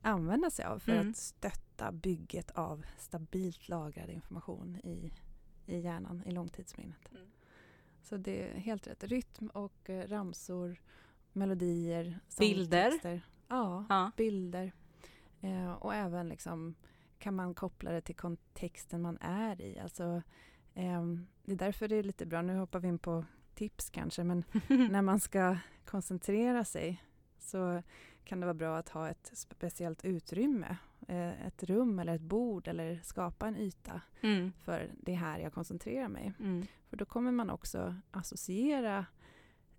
använda 0.01 0.50
sig 0.50 0.65
av 0.65 0.79
för 0.79 0.91
Mm. 0.91 1.10
att 1.10 1.17
stötta 1.17 1.91
bygget 1.91 2.51
av 2.51 2.86
stabilt 2.98 3.70
lagrad 3.70 4.10
information 4.10 4.75
i, 4.84 5.13
i 5.65 5.79
hjärnan, 5.79 6.24
i 6.25 6.32
långtidsminnet. 6.32 7.12
Mm. 7.12 7.27
Så 8.01 8.17
det 8.17 8.50
är 8.50 8.58
helt 8.60 8.88
rätt. 8.88 9.03
Rytm 9.03 9.48
och 9.48 9.89
eh, 9.89 10.08
ramsor, 10.08 10.82
melodier, 11.34 12.20
Bilder. 12.39 13.22
Ja, 13.48 13.86
Ja. 13.89 14.12
bilder. 14.17 14.72
Eh, 15.41 15.72
och 15.72 15.93
även 15.96 16.29
liksom 16.29 16.75
kan 17.20 17.36
man 17.36 17.53
koppla 17.53 17.91
det 17.91 18.01
till 18.01 18.15
kontexten 18.15 19.01
man 19.01 19.17
är 19.22 19.62
i. 19.62 19.79
Alltså, 19.79 20.22
det 21.44 21.51
är 21.51 21.56
därför 21.56 21.88
det 21.88 21.96
är 21.96 22.03
lite 22.03 22.25
bra, 22.25 22.42
nu 22.42 22.58
hoppar 22.58 22.80
vi 22.80 22.88
in 22.88 23.00
på 23.00 23.25
tips 23.56 23.89
kanske, 23.89 24.24
men 24.24 24.44
när 24.68 25.01
man 25.01 25.20
ska 25.20 25.58
koncentrera 25.86 26.65
sig 26.65 27.03
så 27.39 27.84
kan 28.24 28.39
det 28.39 28.46
vara 28.46 28.53
bra 28.53 28.77
att 28.77 28.89
ha 28.89 29.10
ett 29.10 29.32
speciellt 29.34 30.06
utrymme. 30.06 30.77
Eh, 31.08 31.48
ett 31.48 31.63
rum 31.63 32.00
eller 32.00 32.15
ett 32.15 32.22
bord 32.22 32.68
eller 32.68 33.00
skapa 33.03 33.48
en 33.48 33.58
yta 33.58 34.01
Mm. 34.22 34.51
för 34.63 34.92
det 35.01 35.12
är 35.12 35.15
här 35.15 35.39
jag 35.39 35.53
koncentrerar 35.53 36.08
mig. 36.08 36.34
Mm. 36.39 36.65
För 36.89 36.98
då 36.98 37.06
kommer 37.06 37.32
man 37.32 37.50
också 37.50 37.96
associera 38.12 39.06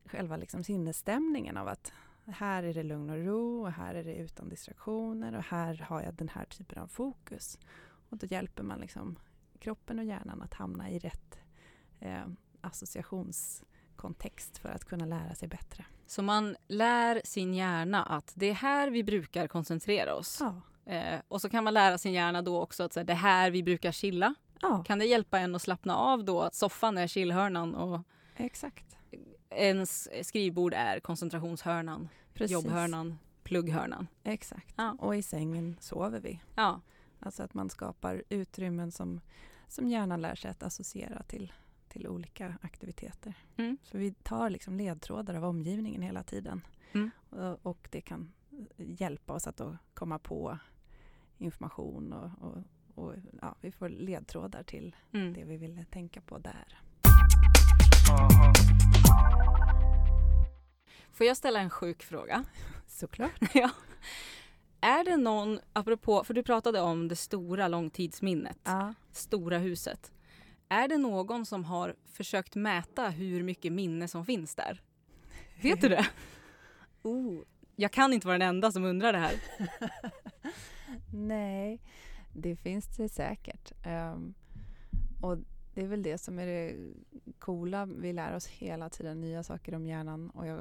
själva 0.05 0.37
liksom 0.37 0.65
sinnesstämningen 0.65 1.57
av 1.57 1.69
att 1.69 1.93
här 2.27 2.63
är 2.63 2.75
det 2.75 2.83
lugn 2.83 3.11
och 3.11 3.25
ro 3.25 3.63
och 3.63 3.73
här 3.73 3.95
är 3.95 4.05
det 4.05 4.15
utan 4.15 4.49
distraktioner 4.49 5.37
och 5.37 5.43
här 5.43 5.75
har 5.75 6.03
jag 6.03 6.15
den 6.15 6.29
här 6.29 6.45
typen 6.45 6.79
av 6.79 6.87
fokus. 6.87 7.59
Och 8.09 8.17
då 8.17 8.27
hjälper 8.27 8.63
man 8.63 8.79
liksom 8.79 9.17
kroppen 9.65 9.99
och 9.99 10.05
hjärnan 10.05 10.43
att 10.43 10.55
hamna 10.55 10.91
i 10.91 10.99
rätt 10.99 11.39
eh, 12.01 12.25
associationskontext 12.61 14.59
för 14.59 14.69
att 14.69 14.85
kunna 14.85 15.07
lära 15.07 15.35
sig 15.35 15.49
bättre. 15.49 15.85
Så 16.07 16.23
man 16.23 16.57
lär 16.69 17.21
sin 17.25 17.55
hjärna 17.55 18.03
att 18.05 18.33
det 18.37 18.47
är 18.47 18.55
här 18.55 18.91
vi 18.91 19.05
brukar 19.05 19.47
koncentrera 19.49 20.15
oss. 20.15 20.39
Ja, 20.41 20.61
Eh, 20.87 21.21
och 21.29 21.41
så 21.41 21.49
kan 21.49 21.65
man 21.65 21.75
lära 21.75 21.99
sin 21.99 22.13
hjärna 22.13 22.43
då 22.43 22.61
också 22.63 22.83
att 22.83 22.93
så 22.93 23.01
här, 23.01 23.05
det 23.05 23.13
är 23.13 23.17
här 23.17 23.51
vi 23.51 23.63
brukar 23.63 23.93
chilla. 23.93 24.35
ja 24.61 24.85
Kan 24.85 24.99
det 24.99 25.05
hjälpa 25.05 25.39
en 25.39 25.55
att 25.55 25.63
slappna 25.63 25.97
av 25.97 26.25
då 26.25 26.41
att 26.41 26.55
soffan 26.55 26.99
är 26.99 27.07
chillhörnan 27.07 27.75
och 27.75 28.01
exakt. 28.37 28.97
ens 29.51 30.09
skrivbord 30.29 30.75
är 30.75 31.01
koncentrationshörnan, 31.01 32.09
Precis. 32.35 32.53
jobbhörnan, 32.53 33.19
plugghörnan. 33.43 34.07
Exakt. 34.25 34.75
Ja. 34.77 34.97
Och 34.99 35.17
i 35.17 35.23
sängen 35.23 35.77
sover 35.81 36.21
vi. 36.21 36.41
Ja. 36.55 36.81
Alltså 37.21 37.43
att 37.43 37.55
man 37.55 37.71
skapar 37.71 38.23
utrymmen 38.29 38.93
som, 38.93 39.21
som 39.69 39.89
hjärnan 39.89 40.21
lär 40.21 40.35
sig 40.35 40.51
att 40.51 40.63
associera 40.63 41.23
till, 41.23 41.53
till 41.89 42.09
olika 42.09 42.55
aktiviteter. 42.63 43.35
Mm. 43.57 43.77
Så 43.83 43.99
vi 43.99 44.13
tar 44.15 44.51
liksom 44.51 44.77
ledtrådar 44.77 45.35
av 45.35 45.45
omgivningen 45.45 46.03
hela 46.03 46.23
tiden. 46.23 46.61
Mm. 46.93 47.11
Och, 47.31 47.67
och 47.67 47.89
det 47.91 48.01
kan 48.01 48.33
hjälpa 48.77 49.33
oss 49.33 49.47
att 49.47 49.61
komma 49.95 50.19
på 50.19 50.59
information 51.39 52.13
och, 52.13 52.31
och, 52.49 52.59
och 53.05 53.15
ja, 53.41 53.55
vi 53.61 53.73
får 53.73 53.89
ledtrådar 53.89 54.63
till 54.63 54.97
Mm. 55.13 55.33
det 55.33 55.45
vi 55.45 55.57
ville 55.57 55.85
tänka 55.85 56.21
på 56.21 56.39
där. 56.39 56.79
Får 61.13 61.27
jag 61.27 61.37
ställa 61.37 61.61
en 61.61 61.71
sjuk 61.71 62.03
fråga? 62.03 62.45
Såklart. 62.87 63.55
ja. 63.55 63.71
Är 64.85 65.05
det 65.05 65.17
någon, 65.17 65.61
apropå, 65.73 66.25
för 66.25 66.35
du 66.35 66.43
pratade 66.43 66.81
om 66.81 67.09
det 67.09 67.17
stora 67.17 67.69
långtidsminnet, 67.69 68.59
Ja. 68.65 68.95
stora 69.13 69.59
huset. 69.59 70.13
Är 70.69 70.89
det 70.89 70.97
någon 70.99 71.47
som 71.47 71.65
har 71.65 71.95
försökt 72.05 72.55
mäta 72.55 73.09
hur 73.09 73.43
mycket 73.43 73.73
minne 73.73 74.09
som 74.09 74.27
finns 74.27 74.55
där? 74.55 74.83
Vet 75.63 75.81
du 75.81 75.89
det? 75.89 76.07
Oh. 77.03 77.43
Jag 77.77 77.93
kan 77.93 78.13
inte 78.13 78.27
vara 78.27 78.39
den 78.39 78.49
enda 78.49 78.73
som 78.73 78.85
undrar 78.85 79.13
det 79.13 79.19
här. 79.19 79.35
Nej, 81.15 81.81
det 82.33 82.57
finns 82.57 82.97
det 82.97 83.09
säkert. 83.09 83.73
Ehm, 83.85 84.35
och 85.23 85.39
det 85.75 85.83
är 85.83 85.87
väl 85.87 86.03
det 86.03 86.19
som 86.19 86.39
är 86.39 86.47
det 86.47 86.93
coola. 87.39 87.87
Vi 87.87 88.13
lär 88.13 88.37
oss 88.37 88.47
hela 88.47 88.89
tiden 88.91 89.21
nya 89.21 89.43
saker 89.43 89.75
om 89.75 89.87
hjärnan 89.87 90.31
och 90.31 90.47
jag 90.47 90.61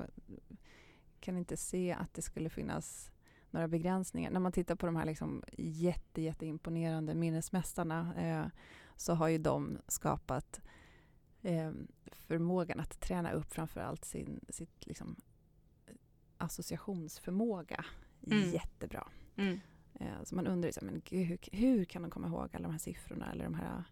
kan 1.20 1.38
inte 1.38 1.58
se 1.58 1.92
att 2.00 2.14
det 2.14 2.22
skulle 2.22 2.50
finnas 2.50 3.12
några 3.54 3.68
begränsningar. 3.68 4.32
När 4.32 4.40
man 4.40 4.52
tittar 4.52 4.76
på 4.76 4.86
de 4.86 4.96
här 4.96 5.06
liksom 5.06 5.44
jätte, 5.58 6.22
jätteimponerande 6.22 7.16
minnesmästarna 7.16 8.14
eh, 8.18 8.48
så 8.96 9.14
har 9.14 9.28
ju 9.28 9.38
de 9.38 9.78
skapat 9.88 10.62
eh, 11.42 11.72
förmågan 12.12 12.80
att 12.80 13.00
träna 13.00 13.32
upp 13.32 13.54
framför 13.54 13.82
allt 13.82 14.06
sin 14.06 14.40
sitt 14.50 14.86
liksom, 14.88 15.16
associationsförmåga 16.38 17.86
Mm. 18.32 18.50
jättebra. 18.52 19.08
Mm. 19.36 19.60
Eh, 19.94 20.24
Så 20.24 20.36
man 20.36 20.48
undrar 20.48 20.72
här, 20.82 20.82
men 20.92 21.02
gud, 21.06 21.28
hur, 21.28 21.38
hur 21.52 21.86
kan 21.86 22.02
de 22.02 22.12
komma 22.12 22.28
ihåg 22.28 22.50
alla 22.56 22.64
de 22.68 22.72
här 22.72 22.80
siffrorna 22.80 23.32
eller 23.32 23.44
de 23.44 23.54
här 23.54 23.84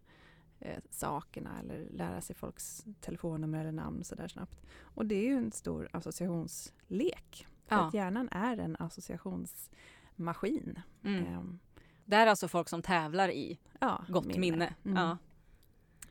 eh, 0.60 0.78
sakerna 0.90 1.60
eller 1.60 1.88
lära 1.90 2.20
sig 2.20 2.36
folks 2.36 2.84
telefonnummer 3.00 3.60
eller 3.60 3.72
namn 3.72 4.04
så 4.04 4.14
där 4.14 4.28
snabbt. 4.28 4.66
Och 4.80 5.06
det 5.06 5.14
är 5.14 5.24
ju 5.24 5.36
en 5.36 5.52
stor 5.52 5.88
associationslek. 5.92 7.46
För 7.66 7.76
Ja. 7.76 7.86
att 7.88 7.94
hjärnan 7.94 8.28
är 8.32 8.56
en 8.56 8.76
associationsmaskin. 8.78 10.80
Mm. 11.04 11.26
Ehm, 11.26 11.58
Det 12.04 12.16
är 12.16 12.26
alltså 12.26 12.48
folk 12.48 12.68
som 12.68 12.82
tävlar 12.82 13.28
i 13.28 13.58
ja, 13.80 14.04
gott 14.08 14.36
minne. 14.36 14.74
Mm. 14.84 14.96
Ja. 15.02 15.18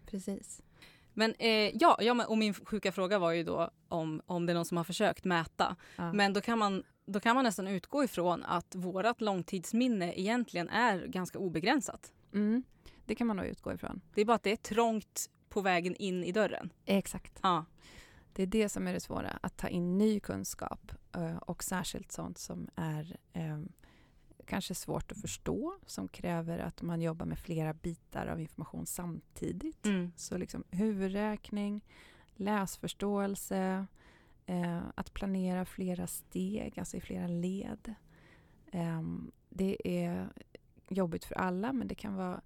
Precis. 0.06 0.62
Men 1.14 1.34
eh, 1.40 1.76
ja, 1.78 1.98
ja, 2.02 2.14
men, 2.14 2.26
och 2.28 2.38
min 2.38 2.54
sjuka 2.54 2.92
fråga 2.92 3.20
var 3.20 3.32
ju 3.32 3.44
då 3.44 3.70
om, 3.88 4.22
om 4.26 4.46
det 4.46 4.54
är 4.54 4.56
någon 4.56 4.66
som 4.66 4.78
har 4.78 4.84
försökt 4.84 5.26
mäta. 5.26 5.76
Ja. 5.96 6.14
Men 6.14 6.34
då 6.34 6.42
kan, 6.42 6.60
man, 6.60 6.84
då 7.06 7.20
kan 7.20 7.36
man 7.36 7.44
nästan 7.44 7.68
utgå 7.68 8.04
ifrån 8.04 8.44
att 8.44 8.76
vårt 8.76 9.22
långtidsminne 9.22 10.14
egentligen 10.20 10.70
är 10.70 11.06
ganska 11.08 11.40
obegränsat. 11.40 12.12
Mm. 12.34 12.64
Det 13.06 13.16
kan 13.16 13.28
man 13.28 13.38
nog 13.38 13.46
utgå 13.46 13.74
ifrån. 13.74 14.02
Det 14.14 14.22
är 14.22 14.26
bara 14.26 14.36
att 14.36 14.44
det 14.44 14.52
är 14.52 14.56
trångt 14.56 15.30
på 15.50 15.62
vägen 15.62 15.96
in 15.96 16.24
i 16.24 16.32
dörren. 16.32 16.70
Exakt. 16.86 17.40
Ja. 17.44 17.66
Det 18.34 18.44
är 18.44 18.48
det 18.48 18.70
som 18.70 18.88
är 18.88 18.94
det 18.94 19.00
svåra, 19.00 19.40
att 19.42 19.58
ta 19.58 19.68
in 19.68 19.98
ny 19.98 20.20
kunskap 20.20 20.92
eh, 21.16 21.38
och 21.38 21.64
särskilt 21.64 22.12
sånt 22.12 22.38
som 22.38 22.70
är 22.76 23.18
eh, 23.34 23.60
kanske 24.46 24.76
svårt 24.76 25.12
att 25.12 25.22
förstå, 25.22 25.78
som 25.86 26.08
kräver 26.08 26.60
att 26.60 26.82
man 26.82 27.02
jobbar 27.02 27.26
med 27.26 27.40
flera 27.40 27.74
bitar 27.74 28.28
av 28.28 28.40
information 28.40 28.86
samtidigt. 28.86 29.86
Mm. 29.86 30.12
Så 30.16 30.38
liksom 30.38 30.64
huvudräkning, 30.70 31.82
läsförståelse, 32.36 33.86
eh, 34.46 34.82
att 34.96 35.14
planera 35.14 35.66
flera 35.66 36.08
steg, 36.08 36.80
alltså 36.80 36.98
i 36.98 37.02
flera 37.02 37.28
led. 37.28 37.94
Eh, 38.72 39.02
det 39.50 39.78
är 39.84 40.30
jobbigt 40.88 41.26
för 41.26 41.36
alla, 41.36 41.74
men 41.74 41.88
det 41.88 41.96
kan 41.96 42.16
vara 42.16 42.42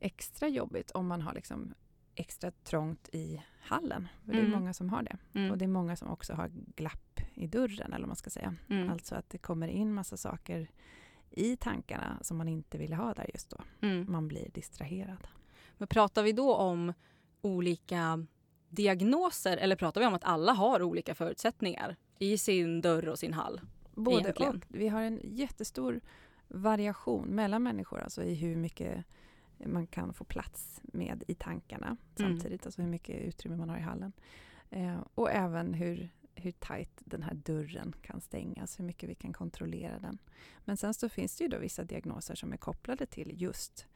extra 0.00 0.48
jobbigt 0.48 0.90
om 0.90 1.06
man 1.06 1.22
har 1.22 1.34
liksom 1.34 1.74
extra 2.14 2.50
trångt 2.50 3.08
i 3.12 3.42
hallen. 3.60 4.08
För 4.24 4.32
Det 4.32 4.38
är 4.38 4.44
Mm. 4.44 4.52
många 4.60 4.74
som 4.74 4.88
har 4.88 5.02
det. 5.02 5.16
Mm. 5.34 5.50
Och 5.50 5.58
det 5.58 5.64
är 5.64 5.68
många 5.68 5.96
som 5.96 6.08
också 6.10 6.32
har 6.34 6.50
glapp 6.76 7.20
i 7.34 7.46
dörren, 7.46 7.92
eller 7.92 8.00
vad 8.00 8.08
man 8.08 8.16
ska 8.16 8.30
säga. 8.30 8.54
Mm. 8.70 8.90
Alltså 8.90 9.14
att 9.14 9.30
det 9.30 9.38
kommer 9.38 9.68
in 9.68 9.94
massa 9.94 10.16
saker 10.16 10.70
i 11.30 11.56
tankarna 11.56 12.18
som 12.22 12.36
man 12.36 12.48
inte 12.48 12.78
vill 12.78 12.92
ha 12.92 13.14
där 13.14 13.30
just 13.34 13.50
då. 13.50 13.56
Mm. 13.80 14.12
Man 14.12 14.28
blir 14.28 14.48
distraherad. 14.54 15.26
Men 15.78 15.88
pratar 15.88 16.22
vi 16.22 16.32
då 16.32 16.54
om 16.54 16.92
olika 17.40 18.26
diagnoser 18.68 19.56
eller 19.56 19.76
pratar 19.76 20.00
vi 20.00 20.06
om 20.06 20.14
att 20.14 20.24
alla 20.24 20.52
har 20.52 20.82
olika 20.82 21.14
förutsättningar 21.14 21.96
i 22.18 22.38
sin 22.38 22.80
dörr 22.80 23.08
och 23.08 23.18
sin 23.18 23.32
hall? 23.34 23.60
Både 23.94 24.20
Egentligen. 24.20 24.56
och. 24.56 24.62
Vi 24.68 24.88
har 24.88 25.02
en 25.02 25.20
jättestor 25.24 26.00
variation 26.48 27.28
mellan 27.28 27.62
människor, 27.62 28.00
alltså 28.00 28.22
i 28.22 28.34
hur 28.34 28.56
mycket 28.56 29.04
man 29.58 29.86
kan 29.86 30.14
få 30.14 30.24
plats 30.24 30.80
med 30.82 31.24
i 31.26 31.34
tankarna 31.34 31.86
Mm. 31.86 31.98
samtidigt, 32.16 32.66
alltså 32.66 32.82
hur 32.82 32.88
mycket 32.88 33.20
utrymme 33.22 33.56
man 33.56 33.68
har 33.68 33.78
i 33.78 33.80
hallen. 33.80 34.12
Eh, 34.70 35.00
och 35.14 35.30
även 35.30 35.74
hur, 35.74 36.10
hur 36.34 36.52
tajt 36.52 36.90
den 37.04 37.22
här 37.22 37.34
dörren 37.34 37.94
kan 38.02 38.20
stängas, 38.20 38.78
hur 38.80 38.84
mycket 38.84 39.08
vi 39.08 39.14
kan 39.14 39.32
kontrollera 39.32 39.98
den. 39.98 40.18
Men 40.64 40.76
sen 40.76 40.94
så 40.94 41.08
finns 41.08 41.36
det 41.36 41.44
ju 41.44 41.50
då 41.50 41.58
vissa 41.58 41.84
diagnoser 41.84 42.34
som 42.34 42.52
är 42.52 42.56
kopplade 42.56 43.06
till 43.06 43.42
just 43.42 43.86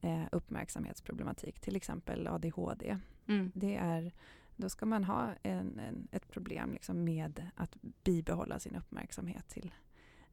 eh, 0.00 0.24
uppmärksamhetsproblematik, 0.32 1.60
till 1.60 1.76
exempel 1.76 2.26
ADHD. 2.26 2.98
Mm. 3.26 3.52
Det 3.54 3.76
är, 3.76 4.12
då 4.56 4.68
ska 4.68 4.86
man 4.86 5.04
ha 5.04 5.34
en, 5.42 5.78
en, 5.78 6.08
ett 6.12 6.28
problem 6.30 6.72
liksom 6.72 7.04
med 7.04 7.50
att 7.54 7.76
bibehålla 8.04 8.58
sin 8.58 8.76
uppmärksamhet 8.76 9.48
till 9.48 9.74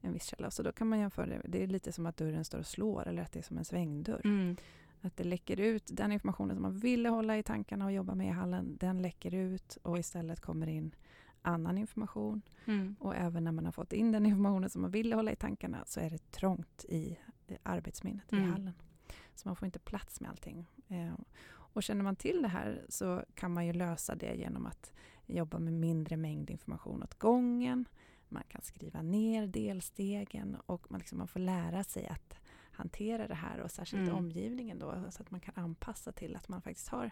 en 0.02 0.12
viss 0.12 0.24
källa. 0.26 0.50
Så 0.50 0.62
då 0.62 0.72
kan 0.72 0.88
man 0.88 0.98
jämföra 0.98 1.26
det, 1.26 1.40
det 1.44 1.62
är 1.62 1.66
lite 1.66 1.92
som 1.92 2.06
att 2.06 2.16
dörren 2.16 2.44
står 2.44 2.58
och 2.58 2.66
slår 2.66 3.08
eller 3.08 3.22
att 3.22 3.32
det 3.32 3.38
är 3.38 3.42
som 3.42 3.58
en 3.58 3.64
svängdörr. 3.64 4.20
Mm. 4.24 4.56
Att 5.00 5.16
det 5.16 5.24
läcker 5.24 5.60
ut, 5.60 5.90
den 5.92 6.12
informationen 6.12 6.56
som 6.56 6.62
man 6.62 6.78
ville 6.78 7.08
hålla 7.08 7.38
i 7.38 7.42
tankarna 7.42 7.84
och 7.84 7.92
jobba 7.92 8.14
med 8.14 8.26
i 8.26 8.30
hallen, 8.30 8.76
den 8.80 9.02
läcker 9.02 9.34
ut 9.34 9.78
och 9.82 9.98
istället 9.98 10.40
kommer 10.40 10.66
in 10.66 10.94
annan 11.42 11.78
information. 11.78 12.42
Mm. 12.64 12.96
Och 13.00 13.16
även 13.16 13.44
när 13.44 13.52
man 13.52 13.64
har 13.64 13.72
fått 13.72 13.92
in 13.92 14.12
den 14.12 14.26
informationen 14.26 14.70
som 14.70 14.82
man 14.82 14.90
ville 14.90 15.16
hålla 15.16 15.32
i 15.32 15.36
tankarna 15.36 15.84
så 15.86 16.00
är 16.00 16.10
det 16.10 16.30
trångt 16.30 16.84
i 16.88 17.18
eh, 17.46 17.56
arbetsminnet 17.62 18.32
Mm. 18.32 18.44
i 18.44 18.50
hallen. 18.50 18.72
Så 19.34 19.48
man 19.48 19.56
får 19.56 19.66
inte 19.66 19.78
plats 19.78 20.20
med 20.20 20.30
allting. 20.30 20.66
Eh, 20.88 21.14
och 21.48 21.82
känner 21.82 22.02
man 22.02 22.16
till 22.16 22.42
det 22.42 22.48
här 22.48 22.82
så 22.88 23.24
kan 23.34 23.52
man 23.52 23.66
ju 23.66 23.72
lösa 23.72 24.14
det 24.14 24.34
genom 24.34 24.66
att 24.66 24.92
jobba 25.26 25.58
med 25.58 25.72
mindre 25.72 26.16
mängd 26.16 26.50
information 26.50 27.02
åt 27.02 27.18
gången. 27.18 27.84
Man 28.32 28.42
kan 28.48 28.62
skriva 28.62 29.02
ner 29.02 29.46
delstegen 29.46 30.56
och 30.66 30.90
man, 30.90 30.98
liksom, 30.98 31.18
man 31.18 31.28
får 31.28 31.40
lära 31.40 31.84
sig 31.84 32.06
att 32.06 32.34
hantera 32.72 33.28
det 33.28 33.34
här 33.34 33.58
och 33.60 33.70
särskilt 33.70 34.02
Mm. 34.02 34.14
omgivningen 34.14 34.78
då 34.78 35.04
så 35.10 35.22
att 35.22 35.30
man 35.30 35.40
kan 35.40 35.54
anpassa 35.64 36.12
till 36.12 36.36
att 36.36 36.48
man 36.48 36.62
faktiskt 36.62 36.88
har 36.88 37.10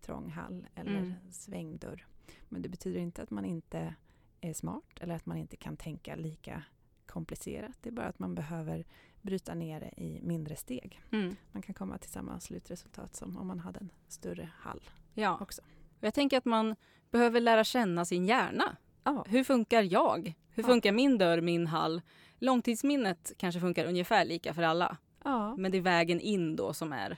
trång 0.00 0.30
hall 0.30 0.66
eller 0.74 0.96
Mm. 0.98 1.14
svängdörr. 1.30 2.06
Men 2.48 2.62
det 2.62 2.68
betyder 2.68 3.00
inte 3.00 3.22
att 3.22 3.30
man 3.30 3.44
inte 3.44 3.94
är 4.40 4.52
smart 4.52 4.98
eller 5.00 5.14
att 5.14 5.26
man 5.26 5.36
inte 5.36 5.56
kan 5.56 5.76
tänka 5.76 6.16
lika 6.16 6.62
komplicerat. 7.06 7.76
Det 7.82 7.88
är 7.88 7.92
bara 7.92 8.06
att 8.06 8.18
man 8.18 8.34
behöver 8.34 8.84
bryta 9.22 9.54
ner 9.54 9.80
det 9.80 10.02
i 10.02 10.20
mindre 10.22 10.56
steg. 10.56 11.00
Mm. 11.10 11.36
Man 11.52 11.62
kan 11.62 11.74
komma 11.74 11.98
till 11.98 12.10
samma 12.10 12.40
slutresultat 12.40 13.16
som 13.16 13.36
om 13.36 13.46
man 13.46 13.60
hade 13.60 13.78
en 13.80 13.90
större 14.08 14.50
hall 14.58 14.90
Ja. 15.14 15.38
också. 15.40 15.62
Jag 16.00 16.14
tänker 16.14 16.38
att 16.38 16.44
man 16.44 16.76
behöver 17.10 17.40
lära 17.40 17.64
känna 17.64 18.04
sin 18.04 18.26
hjärna. 18.26 18.76
Ja, 19.06 19.24
Hur 19.28 19.44
funkar 19.44 19.82
jag? 19.82 20.34
Hur 20.50 20.62
Ja. 20.62 20.66
funkar 20.68 20.92
min 20.92 21.18
dörr, 21.18 21.40
min 21.40 21.66
hall? 21.66 22.02
Långtidsminnet 22.38 23.32
kanske 23.36 23.60
funkar 23.60 23.84
ungefär 23.86 24.24
lika 24.24 24.54
för 24.54 24.62
alla. 24.62 24.96
ja, 25.24 25.56
Men 25.56 25.72
det 25.72 25.78
är 25.78 25.82
vägen 25.82 26.20
in 26.20 26.56
då 26.56 26.72
som 26.72 26.92
är 26.92 27.16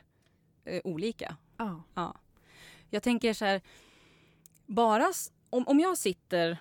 eh, 0.65 0.81
olika. 0.85 1.37
ja. 1.95 2.15
Jag 2.91 3.03
tänker 3.03 3.33
så 3.33 3.45
här, 3.45 3.61
bara 4.67 5.13
om, 5.51 5.69
om 5.69 5.81
jag 5.81 5.99
sitter 5.99 6.59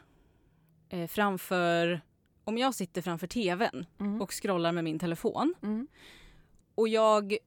eh, 0.89 1.07
framför 1.07 2.01
om 2.43 2.57
jag 2.57 2.75
sitter 2.75 3.01
framför 3.01 3.27
tvn 3.27 3.85
Mm. 3.99 4.21
och 4.21 4.31
scrollar 4.41 4.71
med 4.71 4.83
min 4.83 4.99
telefon 4.99 5.53
Mm. 5.63 5.87
och 6.75 6.87
jag 6.87 7.37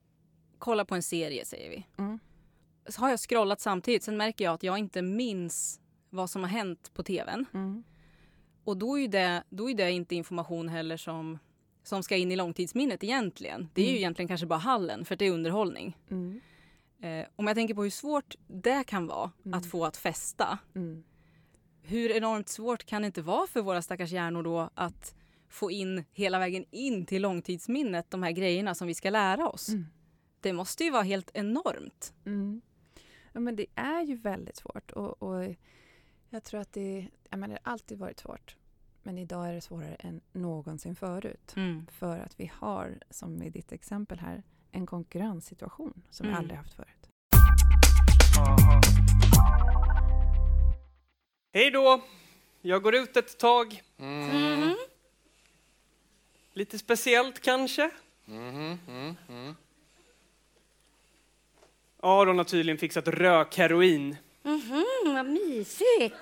kollar 0.58 0.84
på 0.84 0.94
en 0.94 1.02
serie 1.02 1.44
säger 1.44 1.70
vi. 1.70 1.86
Mm. 1.98 2.18
Så 2.86 3.00
har 3.00 3.10
jag 3.10 3.20
scrollat 3.20 3.60
samtidigt, 3.60 4.02
sen 4.02 4.16
märker 4.16 4.44
jag 4.44 4.54
att 4.54 4.62
jag 4.62 4.78
inte 4.78 5.02
minns 5.02 5.80
vad 6.10 6.30
som 6.30 6.42
har 6.42 6.48
hänt 6.50 6.90
på 6.94 7.02
tvn. 7.02 7.46
Mm. 7.54 7.82
Och 8.64 8.76
då 8.76 8.96
är 8.96 9.00
ju 9.00 9.08
det, 9.08 9.42
då 9.50 9.70
är 9.70 9.74
det 9.74 9.90
inte 9.90 10.14
information 10.14 10.68
heller 10.68 10.96
som, 10.96 11.38
som 11.82 12.02
ska 12.02 12.16
in 12.16 12.32
i 12.32 12.36
långtidsminnet 12.36 13.04
egentligen. 13.04 13.68
Det 13.74 13.80
är 13.82 13.86
ju 13.86 13.90
Mm. 13.90 13.98
egentligen 13.98 14.28
kanske 14.28 14.46
bara 14.46 14.58
hallen 14.58 15.04
för 15.04 15.16
det 15.16 15.24
är 15.24 15.30
underhållning. 15.30 15.96
Mm. 16.10 16.40
Eh, 17.02 17.26
om 17.36 17.46
jag 17.46 17.56
tänker 17.56 17.74
på 17.74 17.82
hur 17.82 17.90
svårt 17.90 18.34
det 18.46 18.84
kan 18.86 19.06
vara 19.06 19.30
Mm. 19.44 19.58
att 19.58 19.66
få 19.66 19.84
att 19.84 19.96
fästa. 19.96 20.58
Mm. 20.74 21.04
Hur 21.82 22.10
enormt 22.10 22.48
svårt 22.48 22.84
kan 22.84 23.02
det 23.02 23.06
inte 23.06 23.22
vara 23.22 23.46
för 23.46 23.62
våra 23.62 23.82
stackars 23.82 24.10
hjärnor 24.12 24.42
då 24.42 24.70
att 24.74 25.14
få 25.48 25.70
in 25.70 26.04
hela 26.12 26.38
vägen 26.38 26.64
in 26.70 27.06
till 27.06 27.22
långtidsminnet 27.22 28.10
de 28.10 28.22
här 28.22 28.30
grejerna 28.30 28.74
som 28.74 28.86
vi 28.88 28.94
ska 28.94 29.10
lära 29.10 29.48
oss. 29.48 29.68
Mm. 29.68 29.86
Det 30.40 30.52
måste 30.52 30.84
ju 30.84 30.90
vara 30.90 31.02
helt 31.02 31.30
enormt. 31.34 32.14
Ja, 33.32 33.40
men 33.40 33.56
det 33.56 33.66
är 33.74 34.02
ju 34.02 34.16
väldigt 34.16 34.56
svårt 34.56 34.90
och, 34.90 35.22
och 35.22 35.44
jag 36.30 36.44
tror 36.44 36.60
att 36.60 36.72
det, 36.72 37.06
jag 37.30 37.38
menar, 37.38 37.54
det 37.54 37.60
har 37.64 37.72
alltid 37.72 37.98
varit 37.98 38.20
svårt. 38.20 38.56
Men 39.02 39.18
idag 39.18 39.48
är 39.48 39.52
det 39.52 39.60
svårare 39.60 39.94
än 39.94 40.20
någonsin 40.32 40.96
förut. 40.96 41.54
För 41.90 42.18
att 42.18 42.40
vi 42.40 42.52
har, 42.54 42.98
som 43.10 43.42
i 43.42 43.50
ditt 43.50 43.72
exempel 43.72 44.18
här, 44.18 44.42
en 44.72 44.86
konkurrenssituation 44.86 46.02
som 46.10 46.26
vi 46.26 46.30
Mm. 46.32 46.38
aldrig 46.40 46.58
haft 46.58 46.74
förut. 46.74 47.08
Hej 51.52 51.70
då! 51.70 52.02
Jag 52.60 52.82
går 52.82 52.94
ut 52.94 53.16
ett 53.16 53.38
tag. 53.38 53.82
Mm. 53.98 54.74
Lite 56.52 56.78
speciellt 56.78 57.40
kanske? 57.40 57.90
Mm, 58.28 58.78
mm. 59.28 59.54
Aron 62.00 62.38
har 62.38 62.44
tydligen 62.44 62.78
fixat 62.78 63.08
rökheroin. 63.08 64.16
Mhm, 64.42 64.84
vad 65.04 65.26
mysigt. 65.26 66.16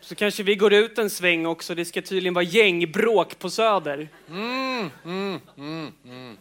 Så 0.00 0.14
kanske 0.14 0.42
vi 0.42 0.54
går 0.54 0.72
ut 0.72 0.98
en 0.98 1.10
sväng 1.10 1.46
också. 1.46 1.74
Det 1.74 1.84
ska 1.84 2.02
tydligen 2.02 2.34
vara 2.34 2.44
gängbråk 2.44 3.38
på 3.38 3.50
Söder. 3.50 4.08
Mm, 4.28 4.90
mm, 5.04 5.40
mm, 5.56 5.92
mm. 6.04 6.36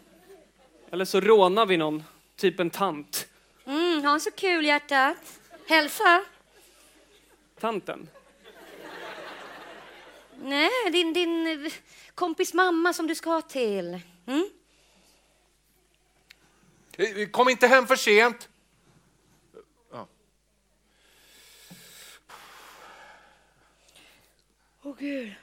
Eller 0.91 1.05
så 1.05 1.19
rånar 1.21 1.65
vi 1.65 1.77
någon, 1.77 2.03
typ 2.35 2.59
en 2.59 2.69
tant. 2.69 3.27
Mm, 3.65 4.03
ha 4.03 4.19
så 4.19 4.31
kul 4.31 4.65
hjärtat. 4.65 5.39
Hälsa. 5.67 6.23
Tanten? 7.59 8.09
Nej, 10.43 10.69
din, 10.91 11.13
din 11.13 11.65
eh, 11.65 11.71
kompis 12.15 12.53
mamma 12.53 12.93
som 12.93 13.07
du 13.07 13.15
ska 13.15 13.41
till. 13.41 13.99
Mm? 14.27 14.49
Eh, 16.97 17.27
Kom 17.31 17.49
inte 17.49 17.67
hem 17.67 17.87
för 17.87 17.95
sent. 17.95 18.49
Åh 24.83 24.95
gud. 24.99 25.33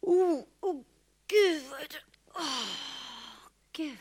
Åh 0.00 0.44
oh, 0.60 0.84
gud. 1.26 1.62
Åh, 2.34 2.66
gud. 3.72 3.98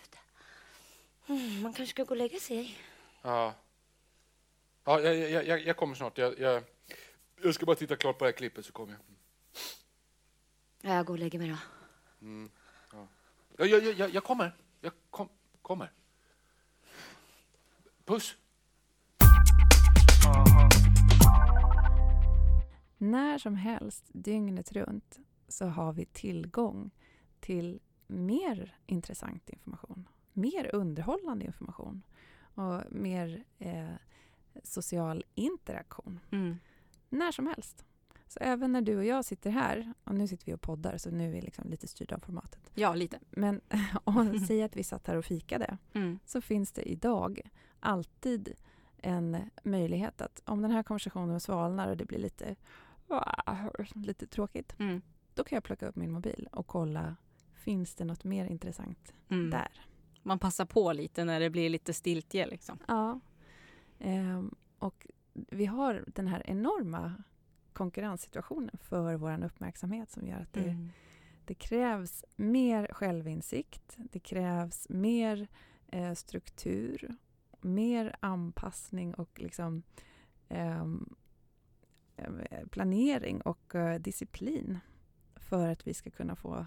Mm, 1.28 1.62
man 1.62 1.73
kanske 1.73 1.93
ska 1.93 2.04
gå 2.04 2.10
och 2.10 2.17
lägga 2.17 2.39
sig. 2.39 2.80
Ja, 3.21 3.56
ja 4.84 4.99
jag, 4.99 5.15
jag, 5.15 5.47
jag, 5.47 5.62
jag 5.65 5.78
kommer 5.78 5.95
snart. 5.95 6.17
Jag, 6.17 6.39
jag, 6.39 6.63
jag 7.41 7.56
ska 7.56 7.65
bara 7.65 7.75
titta 7.75 7.95
klart 7.95 8.17
på 8.17 8.25
det 8.25 8.32
här 8.32 8.38
klippet 8.38 8.65
så 8.65 8.71
kommer 8.71 8.93
jag. 8.93 9.02
Ja, 10.82 10.95
jag 10.95 11.06
går 11.06 11.13
och 11.13 11.19
lägger 11.19 11.39
mig 11.39 11.49
då. 11.49 11.58
Ja, 13.58 13.65
jag, 13.65 13.84
jag, 13.84 13.93
jag, 13.93 14.10
jag 14.10 14.23
kommer. 14.23 14.56
Jag 14.82 14.93
kom, 15.10 15.30
kommer. 15.62 15.91
Puss. 18.06 18.36
När 23.01 23.38
som 23.38 23.55
helst, 23.55 24.05
dygnet 24.13 24.71
runt, 24.71 25.19
så 25.47 25.65
har 25.65 25.93
vi 25.93 26.05
tillgång 26.05 26.91
till 27.39 27.79
mer 28.07 28.77
intressant 28.85 29.49
information, 29.49 30.09
mer 30.33 30.75
underhållande 30.75 31.45
information 31.45 32.01
och 32.53 32.81
mer 32.91 33.43
eh, 33.57 33.89
social 34.63 35.23
interaktion. 35.35 36.19
Mm. 36.31 36.57
När 37.09 37.31
som 37.31 37.47
helst. 37.47 37.85
Så 38.27 38.39
även 38.39 38.71
när 38.71 38.81
du 38.81 38.97
och 38.97 39.05
jag 39.05 39.25
sitter 39.25 39.51
här, 39.51 39.93
och 40.03 40.15
nu 40.15 40.27
sitter 40.27 40.45
vi 40.45 40.53
och 40.53 40.62
poddar 40.62 40.97
så 40.97 41.12
nu 41.12 41.27
är 41.27 41.31
vi 41.31 41.41
liksom 41.41 41.69
lite 41.69 41.88
styrda 41.88 42.15
av 42.15 42.19
formatet. 42.19 42.71
Ja, 42.73 42.95
lite. 42.95 43.19
Men 43.29 43.62
säg 44.47 44.63
att 44.63 44.75
vi 44.75 44.83
satt 44.83 45.07
här 45.07 45.15
och 45.15 45.25
fikade 45.25 45.77
Mm. 45.93 46.19
så 46.25 46.41
finns 46.41 46.71
det 46.71 46.89
idag 46.89 47.49
alltid 47.79 48.53
en 48.97 49.38
möjlighet 49.63 50.21
att 50.21 50.41
om 50.45 50.62
den 50.62 50.71
här 50.71 50.83
konversationen 50.83 51.39
svalnar 51.39 51.88
och 51.88 51.97
det 51.97 52.05
blir 52.05 52.19
lite, 52.19 52.55
lite 53.95 54.28
tråkigt, 54.28 54.76
Mm. 54.80 55.02
då 55.34 55.43
kan 55.43 55.56
jag 55.56 55.63
plocka 55.63 55.88
upp 55.88 55.95
min 55.95 56.12
mobil 56.12 56.48
och 56.52 56.67
kolla, 56.67 57.15
finns 57.54 57.95
det 57.95 58.06
något 58.06 58.24
mer 58.24 58.45
intressant 58.45 59.13
Mm. 59.30 59.50
där? 59.50 59.86
Man 60.24 60.39
passar 60.39 60.65
på 60.65 60.93
lite 60.93 61.26
när 61.26 61.39
det 61.39 61.50
blir 61.50 61.69
lite 61.69 61.93
stiltje 61.93 62.48
liksom. 62.48 62.80
Ja. 62.88 63.19
Ehm, 64.00 64.56
och 64.80 65.08
vi 65.34 65.65
har 65.65 66.04
den 66.08 66.28
här 66.28 66.43
enorma 66.45 67.24
konkurrenssituationen 67.74 68.78
för 68.82 69.15
vår 69.15 69.43
uppmärksamhet 69.45 70.10
som 70.12 70.28
gör 70.28 70.39
att 70.41 70.54
det, 70.54 70.69
Mm. 70.69 70.89
det 71.45 71.54
krävs 71.54 72.26
mer 72.36 72.88
självinsikt, 72.93 73.95
det 73.98 74.19
krävs 74.19 74.89
mer 74.89 75.48
eh, 75.88 76.13
struktur, 76.13 77.15
mer 77.62 78.15
anpassning 78.19 79.13
och 79.13 79.39
liksom 79.39 79.84
eh, 80.50 80.86
planering 82.71 83.41
och 83.41 83.75
eh, 83.75 83.99
disciplin 83.99 84.79
för 85.36 85.67
att 85.67 85.88
vi 85.88 85.93
ska 85.93 86.10
kunna 86.10 86.36
få 86.36 86.65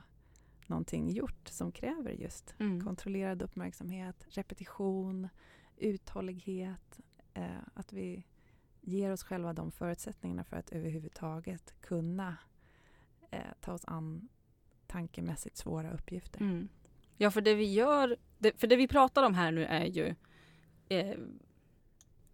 någonting 0.66 1.10
gjort 1.10 1.48
som 1.48 1.72
kräver 1.72 2.10
just 2.10 2.54
Mm. 2.58 2.84
kontrollerad 2.84 3.42
uppmärksamhet, 3.42 4.26
repetition, 4.28 5.28
uthållighet. 5.76 7.00
Eh, 7.34 7.46
att 7.74 7.92
vi 7.92 8.24
ger 8.80 9.10
oss 9.12 9.22
själva 9.24 9.52
de 9.52 9.72
förutsättningarna 9.72 10.44
för 10.44 10.56
att 10.56 10.72
överhuvudtaget 10.72 11.74
kunna 11.80 12.36
eh, 13.30 13.40
ta 13.60 13.72
oss 13.72 13.84
an 13.84 14.28
tankemässigt 14.86 15.56
svåra 15.56 15.92
uppgifter. 15.92 16.40
Mm. 16.40 16.68
Ja, 17.16 17.30
för 17.30 17.40
det 17.40 17.54
vi 17.54 17.72
gör, 17.72 18.16
det, 18.38 18.60
för 18.60 18.66
det 18.66 18.76
vi 18.76 18.88
pratar 18.88 19.22
om 19.22 19.34
här 19.34 19.52
nu 19.52 19.64
är 19.64 19.84
ju 19.84 20.14
eh, 20.88 21.18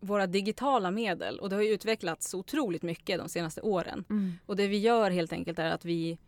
våra 0.01 0.27
digitala 0.27 0.91
medel 0.91 1.39
och 1.39 1.51
det 1.51 1.57
har 1.57 1.63
ju 1.63 1.69
utvecklats 1.71 2.29
så 2.31 2.39
otroligt 2.39 2.83
mycket 2.83 3.19
de 3.19 3.29
senaste 3.29 3.61
åren. 3.61 4.05
Mm. 4.11 4.33
Och 4.47 4.57
det 4.57 4.67
vi 4.67 4.79
gör 4.79 5.11
helt 5.11 5.33
enkelt 5.33 5.59
är 5.59 5.71
att 5.71 5.85
vi, 5.85 6.19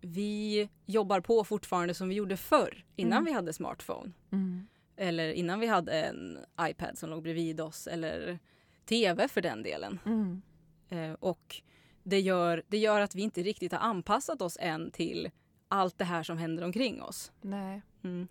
vi 0.00 0.68
jobbar 0.86 1.20
på 1.20 1.44
fortfarande 1.44 1.94
som 1.94 2.08
vi 2.08 2.14
gjorde 2.14 2.36
förr 2.36 2.84
innan 2.96 3.12
Mm. 3.12 3.24
vi 3.24 3.32
hade 3.32 3.52
smartphone. 3.52 4.12
Mm. 4.32 4.66
Eller 4.96 5.32
innan 5.32 5.60
vi 5.60 5.66
hade 5.66 5.92
en 6.02 6.38
iPad 6.60 6.98
som 6.98 7.10
låg 7.10 7.22
bredvid 7.22 7.60
oss 7.60 7.86
eller 7.86 8.38
TV 8.84 9.28
för 9.28 9.40
den 9.40 9.62
delen. 9.62 9.98
Mm. 10.06 10.42
Eh, 10.88 11.12
och 11.12 11.62
det 12.02 12.20
gör, 12.20 12.62
det 12.68 12.78
gör 12.78 13.00
att 13.00 13.14
vi 13.14 13.22
inte 13.22 13.42
riktigt 13.42 13.72
har 13.72 13.78
anpassat 13.78 14.42
oss 14.42 14.56
än 14.60 14.90
till 14.90 15.30
allt 15.68 15.98
det 15.98 16.04
här 16.04 16.22
som 16.22 16.38
händer 16.38 16.64
omkring 16.64 17.02
oss. 17.02 17.32
Nej, 17.40 17.82
Mm. 18.02 18.28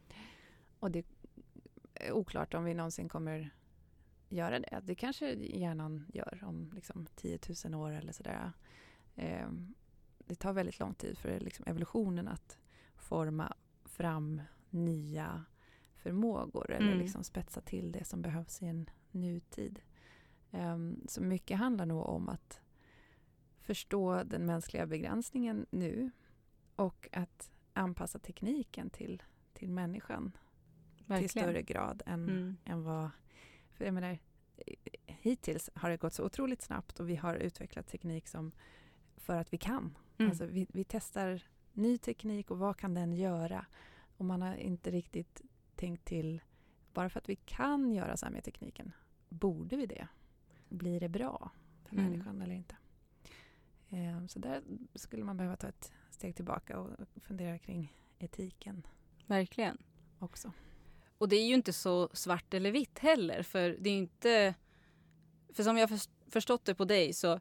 och 0.80 0.92
det 0.92 1.06
är 1.94 2.12
oklart 2.12 2.54
om 2.54 2.64
vi 2.64 2.74
någonsin 2.74 3.10
kommer 3.10 3.50
göra 4.30 4.60
det. 4.60 4.82
Det 4.84 4.96
kanske 4.96 5.34
hjärnan 5.34 6.06
gör 6.14 6.40
om 6.44 6.72
liksom 6.76 7.06
10 7.16 7.40
000 7.66 7.76
år 7.82 7.92
eller 7.92 8.12
sådär. 8.12 8.52
Eh, 9.16 9.48
det 10.26 10.36
tar 10.36 10.54
väldigt 10.54 10.80
lång 10.80 10.94
tid 10.94 11.18
för 11.18 11.40
liksom 11.40 11.66
evolutionen 11.68 12.28
att 12.28 12.58
forma 12.96 13.54
fram 13.86 14.42
nya 14.70 15.46
förmågor 15.96 16.72
eller 16.72 16.88
Mm. 16.88 17.00
liksom 17.00 17.24
spetsa 17.24 17.62
till 17.62 17.92
det 17.92 18.06
som 18.06 18.22
behövs 18.22 18.62
i 18.62 18.66
en 18.66 18.90
nutid. 19.12 19.82
Ehm, 20.52 21.06
så 21.08 21.22
mycket 21.22 21.58
handlar 21.58 21.86
nog 21.86 22.06
om 22.06 22.30
att 22.30 22.62
förstå 23.60 24.24
den 24.24 24.46
mänskliga 24.46 24.86
begränsningen 24.86 25.66
nu 25.72 26.12
och 26.76 27.10
att 27.12 27.52
anpassa 27.74 28.20
tekniken 28.20 28.90
till, 28.90 29.24
till 29.54 29.70
människan 29.72 30.32
till 30.98 31.06
Verkligen. 31.06 31.30
större 31.30 31.62
grad 31.62 32.02
än, 32.06 32.30
Mm. 32.30 32.58
än 32.66 32.84
vad... 32.84 33.10
För 33.80 33.86
jag 33.86 33.94
menar, 33.94 34.18
hittills 35.06 35.70
har 35.76 35.90
det 35.90 35.98
gått 35.98 36.14
så 36.14 36.26
otroligt 36.26 36.62
snabbt 36.62 37.00
och 37.00 37.10
vi 37.10 37.16
har 37.16 37.36
utvecklat 37.36 37.88
teknik 37.88 38.28
som 38.28 38.52
för 39.18 39.38
att 39.38 39.54
vi 39.54 39.58
kan. 39.58 39.98
Mm. 40.18 40.30
Alltså 40.32 40.46
vi, 40.46 40.68
vi 40.70 40.84
testar 40.84 41.44
ny 41.74 41.98
teknik 41.98 42.52
och 42.52 42.60
vad 42.60 42.78
kan 42.78 42.94
den 42.94 43.14
göra? 43.14 43.66
Och 44.18 44.26
man 44.26 44.42
har 44.42 44.56
inte 44.56 44.92
riktigt 44.92 45.42
tänkt 45.76 46.06
till, 46.06 46.42
bara 46.94 47.10
för 47.10 47.20
att 47.20 47.30
vi 47.30 47.36
kan 47.36 47.92
göra 47.92 48.18
så 48.18 48.26
här 48.26 48.34
med 48.34 48.44
tekniken, 48.44 48.92
borde 49.30 49.76
vi 49.76 49.86
det? 49.86 50.08
Blir 50.70 51.00
det 51.00 51.10
bra 51.10 51.52
för 51.86 51.96
Mm. 51.96 52.12
människan 52.12 52.42
eller 52.42 52.56
inte? 52.56 52.76
Eh, 53.90 54.26
så 54.28 54.40
där 54.40 54.64
skulle 54.96 55.24
man 55.24 55.38
behöva 55.38 55.56
ta 55.56 55.68
ett 55.68 55.94
steg 56.10 56.36
tillbaka 56.36 56.80
och 56.80 56.90
fundera 57.22 57.58
kring 57.58 57.94
etiken 58.18 58.88
Verkligen. 59.28 59.78
också. 60.20 60.52
Och 61.20 61.30
det 61.30 61.36
är 61.36 61.46
ju 61.48 61.54
inte 61.54 61.74
så 61.74 62.10
svart 62.14 62.54
eller 62.54 62.72
vitt 62.72 63.00
heller. 63.00 63.44
För 63.44 63.70
det 63.80 63.90
är 63.90 63.94
ju 63.94 64.00
inte... 64.00 64.56
För 65.54 65.64
som 65.64 65.78
jag 65.78 65.88
har 65.88 65.98
förs- 65.98 66.10
förstått 66.28 66.66
det 66.66 66.76
på 66.76 66.86
dig 66.86 67.14
så 67.14 67.40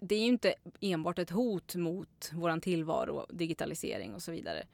det 0.00 0.14
är 0.14 0.20
ju 0.20 0.26
inte 0.26 0.54
enbart 0.80 1.18
ett 1.18 1.30
hot 1.30 1.74
mot 1.74 2.30
våran 2.34 2.60
tillvaro, 2.60 3.26
digitalisering 3.30 4.14
och 4.14 4.22
så 4.22 4.32
vidare. 4.32 4.66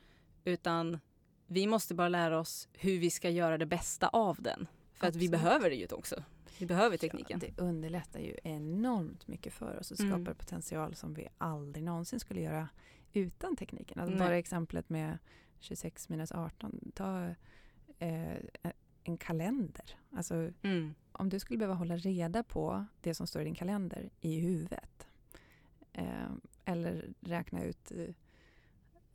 Utan 0.45 1.01
vi 1.47 1.67
måste 1.67 1.95
bara 1.95 2.09
lära 2.09 2.39
oss 2.41 2.69
hur 2.73 2.99
vi 2.99 3.11
ska 3.11 3.31
göra 3.31 3.59
det 3.59 3.67
bästa 3.67 4.09
av 4.09 4.43
den. 4.43 4.67
För 4.93 5.07
att 5.07 5.17
vi 5.17 5.29
behöver 5.29 5.71
det 5.71 5.77
ju 5.77 5.87
också. 5.91 6.23
Vi 6.59 6.67
behöver 6.67 6.97
tekniken. 6.97 7.41
Ja, 7.43 7.49
det 7.57 7.63
underlättar 7.63 8.21
ju 8.21 8.37
enormt 8.45 9.29
mycket 9.29 9.53
för 9.53 9.79
oss 9.79 9.91
och 9.91 10.01
Mm. 10.01 10.13
skapar 10.13 10.35
potential 10.35 10.95
som 10.95 11.15
vi 11.15 11.29
aldrig 11.39 11.85
någonsin 11.85 12.21
skulle 12.21 12.41
göra 12.41 12.69
utan 13.13 13.57
tekniken. 13.57 13.99
Alltså 14.01 14.19
bara 14.19 14.39
exemplet 14.39 14.89
med 14.89 15.19
26 15.61 16.09
minus 16.09 16.33
18. 16.33 16.93
Ta 16.95 17.35
eh, 18.09 18.71
en 19.05 19.17
kalender. 19.17 19.97
Alltså, 20.13 20.51
Mm. 20.63 20.95
om 21.13 21.29
du 21.29 21.39
skulle 21.39 21.59
behöva 21.59 21.75
hålla 21.75 21.97
reda 21.97 22.43
på 22.43 22.85
det 23.01 23.15
som 23.15 23.27
står 23.27 23.43
i 23.43 23.45
din 23.45 23.55
kalender 23.55 24.11
i 24.21 24.41
huvudet. 24.41 25.07
Eh, 25.93 26.31
eller 26.65 27.13
räkna 27.21 27.65
ut 27.65 27.93
eh, 27.93 28.09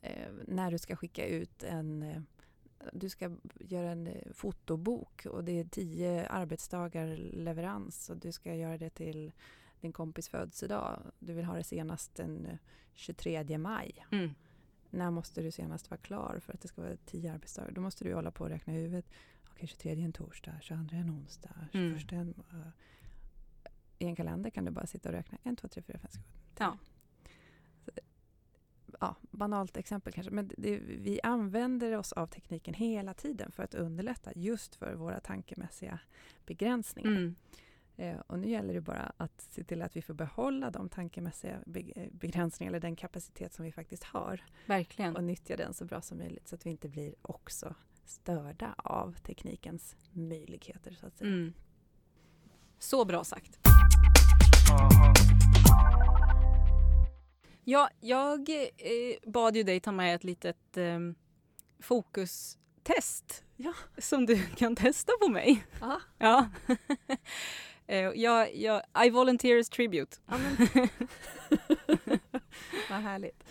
eh, 0.02 0.30
när 0.48 0.72
du 0.72 0.78
ska 0.78 0.96
skicka 0.96 1.28
ut 1.28 1.64
en... 1.64 2.04
Eh, 2.04 2.22
du 2.94 3.10
ska 3.10 3.32
göra 3.60 3.92
en 3.92 4.08
eh, 4.08 4.32
fotobok 4.34 5.26
och 5.26 5.44
det 5.44 5.52
är 5.60 5.64
tio 5.64 6.28
arbetsdagar 6.28 7.08
leverans 7.18 8.10
och 8.10 8.18
du 8.18 8.32
ska 8.32 8.56
göra 8.56 8.78
det 8.78 8.90
till 8.90 9.32
din 9.82 9.94
kompis 9.94 10.30
födelsedag. 10.30 11.00
Du 11.20 11.34
vill 11.34 11.46
ha 11.46 11.56
det 11.56 11.64
senast 11.64 12.16
den 12.16 12.46
eh, 12.46 12.58
23 12.94 13.58
maj. 13.58 14.06
Mm. 14.12 14.30
När 14.90 15.12
måste 15.12 15.42
du 15.42 15.52
senast 15.52 15.90
vara 15.92 15.98
klar 16.02 16.40
för 16.46 16.54
att 16.54 16.62
det 16.62 16.68
ska 16.68 16.82
vara 16.82 16.96
tio 17.06 17.34
arbetsdagar? 17.34 17.72
Då 17.72 17.82
måste 17.82 18.04
du 18.04 18.14
hålla 18.14 18.32
på 18.32 18.44
och 18.44 18.50
räkna 18.50 18.74
i 18.74 18.76
huvudet. 18.82 19.06
Okej, 19.52 19.68
23 19.68 19.92
är 19.92 19.98
en 19.98 20.14
torsdag, 20.14 20.54
22 20.62 20.96
är 20.96 21.00
en 21.00 21.10
onsdag, 21.12 21.56
21 21.72 22.12
Mm. 22.12 22.20
en... 22.22 22.44
eh, 22.62 22.68
I 24.00 24.06
en 24.06 24.16
kalender 24.16 24.50
kan 24.50 24.66
du 24.66 24.72
bara 24.72 24.86
sitta 24.86 25.10
och 25.10 25.16
räkna 25.16 25.38
1, 25.44 25.58
2, 25.58 25.68
3, 25.68 25.82
4, 25.82 25.98
5, 26.00 26.10
6, 26.12 26.18
7, 26.18 26.22
10. 26.56 26.66
Ja. 26.66 26.78
Så 27.86 27.92
Ja, 29.02 29.16
banalt 29.32 29.78
exempel 29.78 30.14
kanske, 30.14 30.32
men 30.32 30.52
det, 30.58 30.78
vi 30.80 31.20
använder 31.24 31.98
oss 31.98 32.14
av 32.14 32.28
tekniken 32.28 32.74
hela 32.74 33.14
tiden 33.14 33.52
för 33.52 33.64
att 33.64 33.74
underlätta 33.76 34.32
just 34.36 34.76
för 34.76 34.94
våra 34.94 35.20
tankemässiga 35.20 36.00
begränsningar. 36.46 37.12
Mm. 37.12 37.36
Eh, 38.00 38.20
och 38.28 38.40
nu 38.40 38.50
gäller 38.50 38.74
det 38.74 38.82
bara 38.82 39.12
att 39.18 39.42
se 39.42 39.64
till 39.64 39.82
att 39.82 39.96
vi 39.96 40.02
får 40.02 40.14
behålla 40.14 40.72
de 40.72 40.90
tankemässiga 40.90 41.54
eh, 41.96 42.08
begränsningar 42.12 42.72
eller 42.72 42.80
den 42.80 42.96
kapacitet 42.96 43.54
som 43.54 43.66
vi 43.66 43.72
faktiskt 43.72 44.04
har 44.04 44.44
Verkligen. 44.66 45.16
och 45.16 45.24
nyttja 45.24 45.56
den 45.58 45.74
så 45.74 45.86
bra 45.86 46.02
som 46.02 46.18
möjligt 46.18 46.48
så 46.48 46.56
att 46.56 46.66
vi 46.66 46.70
inte 46.70 46.90
blir 46.90 47.16
också 47.22 47.76
störda 48.06 48.74
av 48.78 49.14
teknikens 49.24 49.96
möjligheter 50.12 50.92
så 51.00 51.08
att 51.08 51.18
säga. 51.18 51.32
Mm. 51.32 51.54
Så 52.80 53.06
bra 53.06 53.24
sagt. 53.24 53.60
Ja, 57.64 57.90
jag 58.00 58.50
eh, 58.50 59.32
bad 59.32 59.56
ju 59.56 59.64
dig 59.64 59.80
ta 59.80 59.92
med 59.92 60.16
ett 60.16 60.24
litet 60.24 60.78
eh, 60.78 61.00
fokustest 61.80 63.44
Ja. 63.56 63.74
som 63.98 64.26
du 64.26 64.46
kan 64.46 64.76
testa 64.76 65.12
på 65.22 65.28
mig. 65.30 65.66
Ja. 65.82 66.02
Ja. 66.18 66.50
Eh, 67.90 67.98
jag, 67.98 68.56
jag, 68.56 68.82
I 69.06 69.10
volunteers 69.10 69.70
tribute. 69.70 70.18
Ja. 70.28 70.38
Vad 72.90 73.00
härligt. 73.00 73.44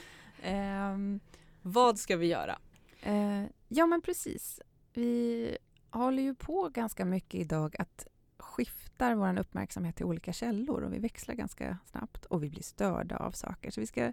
Ehm, 0.42 1.20
Vad 1.62 1.98
ska 1.98 2.16
vi 2.16 2.26
göra? 2.26 2.58
eh, 3.02 3.44
ja, 3.68 3.86
men 3.86 4.02
precis. 4.02 4.60
Vi 4.92 5.56
håller 5.90 6.22
ju 6.22 6.34
på 6.34 6.68
ganska 6.68 7.04
mycket 7.04 7.40
idag 7.40 7.76
att 7.78 8.06
skiftar 8.38 9.14
vår 9.14 9.38
uppmärksamhet 9.38 9.96
till 9.96 10.04
olika 10.06 10.32
källor 10.32 10.82
och 10.82 10.92
vi 10.92 10.98
växlar 10.98 11.34
ganska 11.34 11.78
snabbt 11.86 12.24
och 12.24 12.42
vi 12.44 12.50
blir 12.50 12.62
störda 12.62 13.16
av 13.16 13.32
saker. 13.32 13.70
Så 13.70 13.80
vi 13.80 13.86
ska 13.86 14.12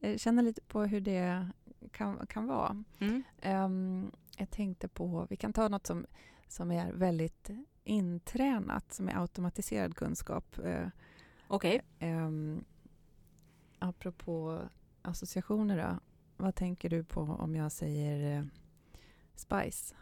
eh, 0.00 0.16
känna 0.16 0.42
lite 0.42 0.60
på 0.60 0.82
hur 0.82 1.00
det 1.00 1.48
kan, 1.92 2.26
kan 2.26 2.46
vara. 2.46 2.84
Mm. 2.98 3.22
Ehm, 3.40 4.10
jag 4.36 4.50
tänkte 4.50 4.88
på, 4.88 5.26
vi 5.30 5.36
kan 5.36 5.52
ta 5.52 5.68
något 5.68 5.86
som, 5.86 6.06
som 6.48 6.70
är 6.70 6.92
väldigt 6.92 7.50
intränat, 7.84 8.92
som 8.92 9.08
är 9.08 9.20
automatiserad 9.20 9.96
kunskap. 9.96 10.58
Uh, 10.64 10.88
Okej. 11.48 11.80
um, 12.00 12.64
apropå 13.78 14.62
associationer 15.02 15.76
då, 15.76 15.98
vad 16.36 16.54
tänker 16.54 16.90
du 16.90 17.04
på 17.04 17.20
om 17.20 17.56
jag 17.56 17.72
säger 17.72 18.38
eh, 18.38 18.44
Spice? 19.34 19.94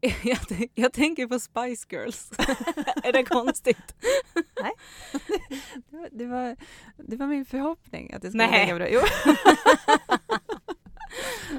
jag, 0.24 0.70
jag 0.74 0.92
tänker 0.92 1.26
på 1.26 1.38
Spice 1.38 1.86
Girls. 1.90 2.30
är 3.02 3.12
det 3.12 3.24
konstigt? 3.24 3.94
Det 5.90 5.96
var, 5.96 6.08
det 6.12 6.26
var, 6.26 6.56
det 6.96 7.16
var 7.16 7.26
min 7.26 7.44
förhoppning 7.44 8.12
att 8.12 8.22
det 8.22 8.30
skulle 8.30 8.46
Nej. 8.46 8.64
ringa 8.64 8.74
bra. 8.74 8.88
Jo. 8.90 9.00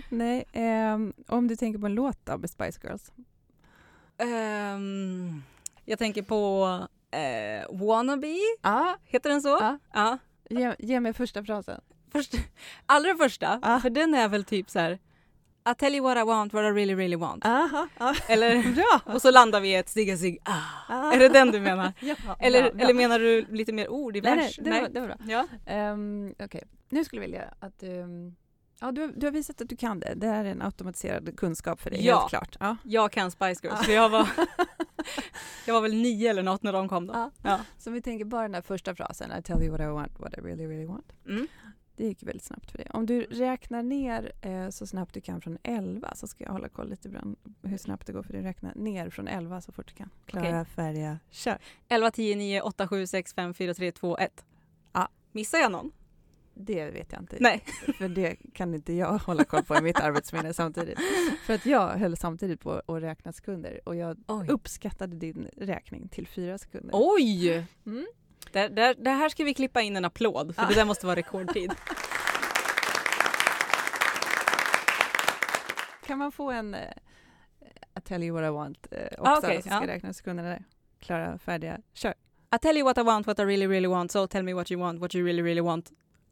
Nej, 0.10 0.46
ehm, 0.52 1.14
om 1.28 1.48
du 1.48 1.56
tänker 1.56 1.80
på 1.80 1.86
en 1.86 1.94
låt 1.94 2.28
med 2.40 2.50
Spice 2.50 2.80
Girls. 2.84 3.12
Ehm, 4.20 5.44
jag 5.86 6.00
tänker 6.00 6.22
på 6.22 6.68
eh, 7.12 7.78
Wannabe, 7.78 8.36
Ja, 8.62 8.98
heter 9.06 9.30
den 9.30 9.42
så? 9.42 9.48
Ja. 9.62 9.78
ja. 9.94 10.18
ge, 10.50 10.76
ge 10.80 11.00
mig 11.00 11.14
första 11.14 11.44
frasen. 11.44 11.82
Först, 12.12 12.34
allra 12.86 13.16
första, 13.16 13.80
för 13.82 13.90
den 13.90 14.14
är 14.14 14.28
väl 14.28 14.44
typ 14.44 14.70
så 14.70 14.80
här. 14.80 15.00
I 15.72 15.76
tell 15.78 15.96
you 15.96 16.04
what 16.04 16.18
I 16.18 16.24
want, 16.24 16.54
what 16.54 16.62
I 16.64 16.68
really 16.68 16.96
really 16.96 17.16
want. 17.16 17.46
Aha, 17.46 17.88
ja. 18.00 18.16
Eller, 18.28 18.74
Bra! 18.76 19.14
och 19.14 19.22
så 19.22 19.32
landar 19.32 19.62
vi 19.62 19.70
i 19.70 19.76
ett 19.76 19.90
Sigga 19.90 20.18
Sig. 20.18 20.38
Ah. 20.44 20.54
Ah. 20.90 21.14
Är 21.14 21.20
det 21.20 21.30
den 21.30 21.52
du 21.52 21.60
menar? 21.60 21.94
Ja, 22.00 22.16
Eller, 22.40 22.62
bra, 22.62 22.72
bra. 22.72 22.82
eller 22.84 22.94
menar 22.94 23.20
du 23.20 23.46
lite 23.50 23.74
mer 23.74 23.90
ord 23.90 24.18
i 24.18 24.22
Nej, 24.22 24.36
nej, 24.36 24.46
vers? 24.46 24.60
det, 24.62 24.70
Var, 24.70 24.90
det 24.90 25.00
var 25.00 25.08
bra. 25.08 25.18
Ja. 25.68 25.92
Um, 25.92 26.36
Okej, 26.40 26.64
nu 26.90 27.04
skulle 27.06 27.22
jag 27.22 27.28
vilja 27.28 27.54
att 27.60 27.80
du... 27.80 28.00
ehm, 28.02 28.36
Ja, 28.82 28.92
du, 28.92 29.12
du 29.16 29.28
har 29.28 29.32
visat 29.32 29.62
att 29.62 29.70
du 29.70 29.76
kan 29.76 30.00
det. 30.00 30.14
Det 30.16 30.28
här 30.28 30.46
är 30.46 30.52
en 30.52 30.62
automatiserad 30.62 31.38
kunskap 31.38 31.82
för 31.82 31.90
dig, 31.90 32.06
Ja. 32.06 32.18
helt 32.20 32.30
klart. 32.30 32.58
Ja. 32.60 32.76
Jag 32.84 33.12
kan 33.12 33.32
Spice 33.32 33.68
Girls, 33.68 33.86
för 33.86 33.92
jag 33.92 34.10
var, 34.10 34.30
jag 35.68 35.74
var 35.74 35.82
väl 35.82 35.96
nio 35.96 36.30
eller 36.30 36.44
något 36.44 36.64
när 36.64 36.74
de 36.74 36.90
kom 36.90 37.08
då. 37.08 37.14
Ja. 37.14 37.32
Ja. 37.44 37.60
Så 37.78 37.92
vi 37.92 38.02
tänker 38.02 38.26
bara 38.26 38.42
den 38.42 38.52
där 38.52 38.62
första 38.62 38.96
frasen, 38.96 39.32
I 39.40 39.42
tell 39.44 39.62
you 39.64 39.72
what 39.72 39.82
I 39.82 39.86
want, 39.86 40.20
what 40.20 40.38
I 40.38 40.42
really, 40.42 40.68
really 40.68 40.86
want. 40.86 41.12
Mm. 41.28 41.48
Det 41.96 42.06
gick 42.06 42.24
väldigt 42.24 42.44
snabbt 42.44 42.72
för 42.72 42.78
dig. 42.78 42.88
Om 42.94 43.06
du 43.06 43.22
räknar 43.22 43.84
ner 43.84 44.32
eh, 44.42 44.70
så 44.70 44.88
snabbt 44.88 45.14
du 45.14 45.22
kan 45.22 45.42
från 45.42 45.58
11 45.64 46.16
så 46.16 46.28
ska 46.28 46.44
jag 46.44 46.52
hålla 46.52 46.70
koll 46.70 46.90
lite 46.90 47.10
grann 47.10 47.36
hur 47.64 47.78
snabbt 47.78 48.08
det 48.08 48.14
går 48.14 48.24
för 48.24 48.34
dig. 48.34 48.42
Räkna 48.42 48.72
ner 48.76 49.10
från 49.10 49.28
11 49.28 49.62
så 49.62 49.72
fort 49.72 49.88
du 49.88 49.94
kan. 49.94 50.10
Klara, 50.26 50.66
färdiga, 50.66 51.20
kör. 51.30 51.58
11, 51.88 52.12
10, 52.12 52.36
9, 52.36 52.62
8, 52.62 52.88
7, 52.88 53.08
6, 53.08 53.34
5, 53.34 53.54
4, 53.54 53.74
3, 53.74 53.92
2, 53.92 54.18
1. 54.18 54.46
Ja. 54.94 55.08
Missar 55.32 55.58
jag 55.58 55.72
någon? 55.72 55.92
Det 56.62 56.90
vet 56.90 57.12
jag 57.12 57.22
inte. 57.22 57.38
Nej. 57.40 57.64
För 57.98 58.08
det 58.08 58.36
kan 58.54 58.74
inte 58.74 58.94
jag 58.94 59.18
hålla 59.18 59.44
koll 59.44 59.64
på 59.64 59.76
i 59.76 59.82
mitt 59.82 60.00
arbetsminne 60.00 60.54
samtidigt. 60.54 61.00
För 61.46 61.54
att 61.54 61.66
jag 61.66 61.88
höll 61.90 62.18
samtidigt 62.18 62.62
på 62.62 62.72
att 62.72 63.02
räkna 63.02 63.32
sekunder 63.34 63.80
och 63.86 63.96
jag 63.96 64.18
Oj. 64.28 64.48
uppskattade 64.50 65.16
din 65.16 65.50
räkning 65.58 66.08
till 66.08 66.28
fyra 66.28 66.58
sekunder. 66.58 66.90
Oj! 66.94 67.66
Mm. 67.86 68.08
Där, 68.52 68.70
där, 68.70 68.96
där 68.98 69.16
här 69.16 69.30
ska 69.30 69.44
vi 69.44 69.54
klippa 69.54 69.82
in 69.82 69.96
en 69.96 70.06
applåd, 70.06 70.56
för 70.56 70.62
Ja. 70.64 70.68
det 70.70 70.76
där 70.76 70.86
måste 70.86 71.06
vara 71.06 71.16
rekordtid. 71.16 71.72
Kan 76.06 76.18
man 76.18 76.32
få 76.32 76.52
en 76.52 76.74
eh, 76.74 76.82
I 77.98 78.02
tell 78.04 78.24
you 78.24 78.42
what 78.42 78.48
I 78.48 78.50
want 78.50 78.88
eh, 78.92 79.04
också? 79.06 79.24
Ah, 79.24 79.38
okej, 79.38 79.56
så 79.56 79.70
ska 79.70 79.82
ja. 79.82 79.88
räkna 79.88 80.14
sekunderna 80.14 80.50
där. 80.50 80.64
Klara, 81.00 81.38
färdiga, 81.38 81.80
kör. 81.94 82.14
I 82.56 82.58
tell 82.62 82.78
you 82.78 82.86
what 82.86 82.98
I 82.98 83.02
want, 83.02 83.28
what 83.28 83.40
I 83.40 83.44
really 83.44 83.68
really 83.68 83.88
want, 83.88 84.12
so 84.12 84.28
tell 84.28 84.44
me 84.44 84.54
what 84.54 84.72
you 84.72 84.82
want, 84.82 85.00
what 85.00 85.16
you 85.16 85.26
really 85.26 85.42
really 85.42 85.62
want. 85.62 85.92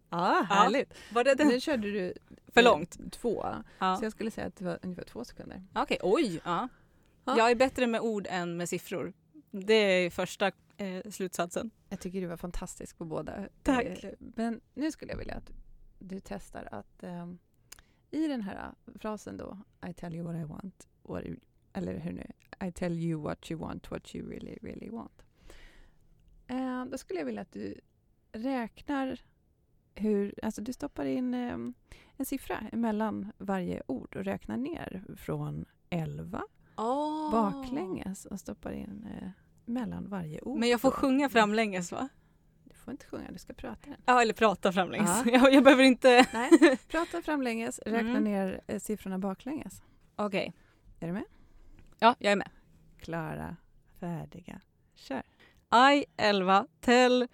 Ja, 0.10 0.46
härligt. 0.50 0.94
Var 1.14 1.24
det 1.24 1.46
Nu 1.46 1.60
körde 1.60 1.92
du 1.92 2.14
För 2.48 2.62
eh, 2.62 2.66
långt? 2.66 3.12
Två. 3.12 3.46
Så 3.80 4.00
jag 4.06 4.12
skulle 4.12 4.32
säga 4.32 4.48
att 4.48 4.56
det 4.56 4.66
var 4.66 4.80
ungefär 4.82 5.04
två 5.04 5.26
sekunder. 5.26 5.64
Okej, 5.76 5.98
oj. 6.02 6.42
Ja. 6.46 6.68
Ja. 7.26 7.38
Jag 7.38 7.52
är 7.52 7.56
bättre 7.56 7.88
med 7.88 8.02
ord 8.02 8.28
än 8.30 8.58
med 8.58 8.70
siffror. 8.70 9.14
Det 9.52 9.74
är 9.74 10.10
första 10.10 10.52
eh, 10.78 11.12
slutsatsen. 11.12 11.72
Jag 11.90 12.00
tycker 12.00 12.22
du 12.22 12.28
var 12.28 12.38
fantastisk 12.38 12.98
på 12.98 13.06
båda. 13.06 13.48
Tack. 13.64 14.04
Eh, 14.04 14.12
Men 14.20 14.62
nu 14.74 14.92
skulle 14.92 15.12
jag 15.12 15.18
vilja 15.18 15.36
att 15.36 15.52
du 16.00 16.20
testar 16.20 16.68
att 16.72 17.04
ehm, 17.04 17.38
i 18.12 18.28
den 18.28 18.42
här 18.42 18.72
frasen 19.00 19.38
då, 19.38 19.58
I 19.90 19.94
tell 19.94 20.16
you 20.16 20.26
what 20.26 20.36
I 20.36 20.44
want, 20.44 20.88
what 21.04 21.26
you, 21.26 21.38
eller 21.74 21.98
hur 21.98 22.12
nu, 22.12 22.32
I 22.68 22.72
tell 22.72 22.94
you 22.94 23.22
what 23.22 23.52
you 23.52 23.60
want, 23.60 23.92
what 23.92 24.16
you 24.16 24.30
really, 24.30 24.58
really 24.62 24.90
want. 24.90 25.24
Eh, 26.48 26.86
då 26.86 26.98
skulle 26.98 27.20
jag 27.20 27.26
vilja 27.26 27.42
att 27.42 27.52
du 27.52 27.80
räknar 28.32 29.22
hur, 30.00 30.34
alltså 30.44 30.62
du 30.62 30.74
stoppar 30.74 31.06
in 31.06 31.34
ehm, 31.34 31.74
en 32.18 32.26
siffra 32.26 32.58
emellan 32.72 33.32
varje 33.38 33.82
ord 33.88 34.16
och 34.16 34.24
räknar 34.24 34.58
ner 34.58 35.04
från 35.18 35.66
11 35.90 36.44
Oh. 36.80 37.32
baklänges 37.32 38.26
och 38.26 38.40
stoppar 38.40 38.72
in 38.72 39.08
eh, 39.22 39.30
mellan 39.66 40.10
varje 40.10 40.42
ord. 40.42 40.60
Men 40.60 40.70
jag 40.70 40.82
får 40.82 40.92
sjunga 40.92 41.30
framlänges 41.30 41.92
va? 41.92 42.10
Du 42.64 42.74
får 42.76 42.92
inte 42.92 43.06
sjunga, 43.06 43.32
du 43.32 43.38
ska 43.38 43.54
prata 43.54 43.90
den. 43.90 44.02
Ja, 44.06 44.22
eller 44.22 44.34
prata 44.34 44.72
framlänges. 44.72 45.22
Ja. 45.26 45.32
Jag, 45.32 45.54
jag 45.54 45.64
behöver 45.64 45.84
inte... 45.84 46.26
Nej, 46.34 46.78
prata 46.88 47.22
framlänges, 47.22 47.80
räkna 47.86 48.10
Mm. 48.10 48.24
ner 48.24 48.62
eh, 48.68 48.80
siffrorna 48.80 49.20
baklänges. 49.20 49.82
Okej. 50.16 50.54
Är 51.00 51.08
du 51.08 51.14
med? 51.14 51.24
Ja, 52.00 52.16
jag 52.20 52.32
är 52.32 52.36
med. 52.36 52.50
Klara, 53.00 53.56
färdiga, 54.00 54.62
kör. 54.96 55.24
I 55.94 56.06
11, 56.18 56.68
tell 56.80 57.28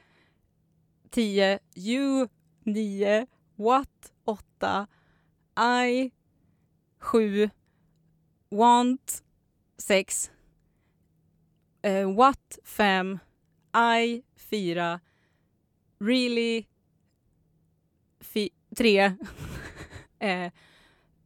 10, 1.10 1.60
you 1.76 2.28
9, 2.66 3.28
what 3.56 3.90
8, 4.26 4.88
I 5.58 6.12
7, 7.00 7.50
want 8.50 9.24
6, 9.78 10.32
eh, 11.82 12.06
what 12.06 12.60
5, 12.64 13.20
I 13.74 14.24
4, 14.36 15.00
really 16.00 16.68
3, 18.76 18.98
eh, 20.20 20.52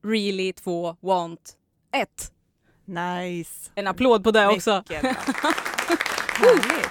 really 0.01 0.53
2, 0.53 0.97
want 1.01 1.57
1. 1.91 2.31
Nice! 2.85 3.71
En 3.75 3.87
applåd 3.87 4.23
på 4.23 4.31
det 4.31 4.47
också. 4.47 4.77
Mycket 4.77 5.01
bra. 5.01 5.11
Härligt! 6.37 6.89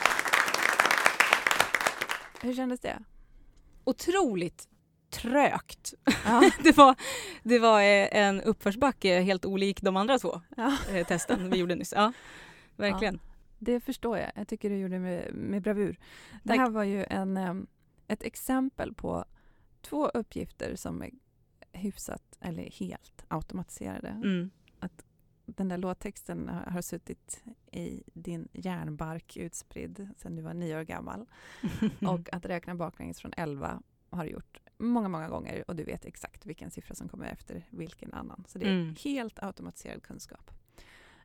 Hur 2.41 2.55
kändes 2.55 2.81
det? 2.81 2.99
Otroligt 3.87 4.69
trögt. 5.11 5.95
Ja. 6.25 6.51
det 6.63 6.77
var, 6.77 6.97
det 7.43 7.59
var 7.59 7.81
eh, 7.81 8.09
en 8.13 8.43
uppförsbacke 8.43 9.21
helt 9.21 9.45
olik 9.45 9.83
de 9.83 9.97
andra 9.97 10.19
två 10.19 10.41
Ja. 10.57 10.77
eh, 10.93 11.07
testen 11.07 11.51
vi 11.51 11.59
gjorde 11.59 11.75
nyss. 11.75 11.93
Ja, 11.97 12.13
verkligen. 12.77 13.21
Det 13.59 13.81
förstår 13.81 14.19
jag. 14.19 14.31
Jag 14.35 14.49
tycker 14.49 14.71
du 14.71 14.77
gjorde 14.77 14.95
det 14.95 15.01
med, 15.01 15.35
med 15.35 15.63
bravur. 15.63 15.99
Det 16.43 16.49
Tack. 16.49 16.59
här 16.59 16.71
var 16.71 16.85
ju 16.85 17.05
en, 17.11 17.37
em, 17.37 17.67
ett 18.09 18.23
exempel 18.23 18.95
på 18.95 19.25
två 19.83 20.07
uppgifter 20.09 20.77
som 20.77 21.03
är 21.03 21.11
hyfsat 21.73 22.23
eller 22.41 22.71
helt 22.71 23.25
automatiserade. 23.29 24.09
Mm. 24.09 24.51
Den 25.47 25.69
där 25.69 25.79
låttexten 25.79 26.49
har, 26.49 26.83
suttit 26.83 27.45
i 27.73 28.03
din 28.15 28.49
hjärnbark 28.53 29.37
utspridd 29.37 30.09
sedan 30.17 30.37
du 30.37 30.43
var 30.43 30.55
nio 30.55 30.79
år 30.79 30.83
gammal. 30.83 31.27
Och 32.09 32.29
att 32.35 32.47
räkna 32.47 32.75
baklänges 32.75 33.21
från 33.21 33.33
11 33.37 33.83
har 34.11 34.25
du 34.25 34.31
gjort 34.31 34.61
många, 34.79 35.09
många 35.09 35.29
gånger 35.29 35.65
och 35.71 35.77
du 35.77 35.85
vet 35.85 36.05
exakt 36.05 36.47
vilken 36.47 36.71
siffra 36.71 36.95
som 36.95 37.09
kommer 37.09 37.27
efter 37.27 37.67
vilken 37.71 38.13
annan. 38.13 38.45
Så 38.49 38.59
det 38.59 38.65
är 38.67 38.73
Mm. 38.81 38.95
helt 39.05 39.43
automatiserad 39.43 40.03
kunskap. 40.03 40.51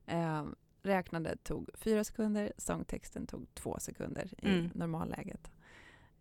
Eh, 0.05 0.45
räknandet 0.83 1.43
tog 1.43 1.69
fyra 1.73 2.03
sekunder, 2.03 2.53
sångtexten 2.57 3.27
tog 3.27 3.53
två 3.53 3.77
sekunder 3.79 4.33
i 4.37 4.47
Mm. 4.49 4.69
normalläget. 4.73 5.51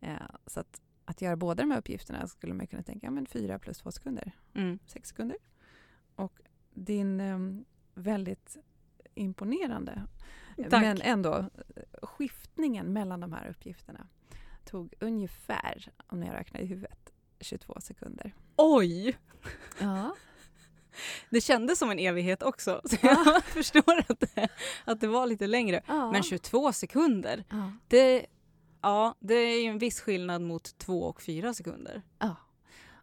Eh, 0.01 0.17
så 0.47 0.61
att, 0.61 0.81
att 1.05 1.23
göra 1.23 1.37
båda 1.37 1.63
de 1.63 1.71
här 1.71 1.79
uppgifterna 1.79 2.27
skulle 2.27 2.55
man 2.55 2.67
kunna 2.67 2.83
tänka, 2.83 3.07
ja, 3.07 3.11
men 3.11 3.27
fyra 3.27 3.59
plus 3.59 3.79
två 3.79 3.91
sekunder, 3.93 4.33
Mm. 4.55 4.79
sex 4.87 5.09
sekunder. 5.09 5.37
Och 6.15 6.41
din 6.75 7.21
eh, 7.21 7.39
väldigt 8.01 8.57
imponerande, 9.15 10.03
Tack. 10.57 10.83
men 10.83 11.01
ändå 11.01 11.51
skiftningen 12.03 12.93
mellan 12.93 13.21
de 13.21 13.33
här 13.33 13.49
uppgifterna 13.49 14.07
tog 14.65 14.95
ungefär, 15.01 15.93
om 16.07 16.23
jag 16.23 16.35
räknar 16.35 16.61
i 16.61 16.67
huvudet, 16.67 17.13
22 17.41 17.81
sekunder. 17.81 18.35
Oj! 18.57 19.19
Ja. 19.81 20.15
Det 21.31 21.41
kändes 21.41 21.79
som 21.79 21.91
en 21.91 21.99
evighet 21.99 22.43
också. 22.43 22.81
Så 22.85 22.97
jag 23.03 23.45
förstår 23.45 24.05
att 24.09 24.21
det, 24.21 24.49
att 24.85 25.01
det 25.01 25.07
var 25.07 25.27
lite 25.27 25.47
längre. 25.47 25.83
Men 25.87 26.23
22 26.23 26.73
sekunder, 26.73 27.45
ja. 27.49 27.73
det, 27.89 28.27
ja, 28.81 29.15
det 29.21 29.35
är 29.35 29.63
ju 29.63 29.69
en 29.69 29.79
viss 29.79 30.01
skillnad 30.01 30.43
mot 30.43 30.79
2 30.79 31.03
och 31.03 31.23
4 31.23 31.55
sekunder. 31.55 32.03
Ja. 32.19 32.37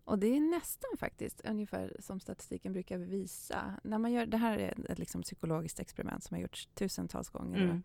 Och 0.08 0.20
det 0.20 0.28
är 0.28 0.40
nästan 0.40 0.90
faktiskt 0.98 1.42
ungefär 1.46 1.96
som 2.00 2.20
statistiken 2.20 2.74
brukar 2.74 2.98
visa. 2.98 3.74
När 3.84 3.98
man 3.98 4.12
gör, 4.12 4.26
det 4.26 4.38
här 4.38 4.58
är 4.58 4.92
ett 4.92 5.00
liksom 5.00 5.22
psykologiskt 5.22 5.80
experiment 5.80 6.24
som 6.24 6.36
har 6.36 6.42
gjorts 6.42 6.68
tusentals 6.74 7.30
gånger 7.30 7.62
Mm. 7.64 7.84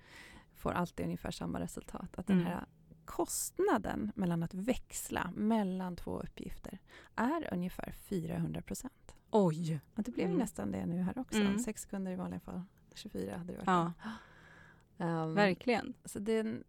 och 0.52 0.58
får 0.58 0.72
alltid 0.72 1.04
ungefär 1.06 1.30
samma 1.30 1.61
resultat. 1.61 2.18
Att 2.18 2.30
Mm. 2.30 2.44
den 2.44 2.52
här 2.52 2.64
kostnaden 3.04 4.12
mellan 4.14 4.42
att 4.42 4.54
växla 4.54 5.32
mellan 5.37 5.96
två 5.96 6.20
uppgifter 6.20 6.78
är 7.16 7.48
ungefär 7.54 7.92
400 7.92 8.62
procent. 8.62 9.14
Oj! 9.30 9.80
Och 9.94 10.02
det 10.02 10.11
blev 10.11 10.26
Mm. 10.26 10.38
nästan 10.38 10.70
det 10.70 10.87
nu 10.87 11.02
här 11.02 11.18
också. 11.18 11.38
Mm. 11.40 11.58
Sex 11.58 11.82
sekunder 11.82 12.12
i 12.12 12.16
vanliga 12.16 12.40
fall. 12.40 12.62
24 12.94 13.37
hade 13.37 13.52
det 13.52 13.58
varit. 13.58 13.66
Ja, 13.66 13.92
Ehm, 14.98 15.35
verkligen. 15.35 15.94
Så 16.04 16.18
den, 16.18 16.64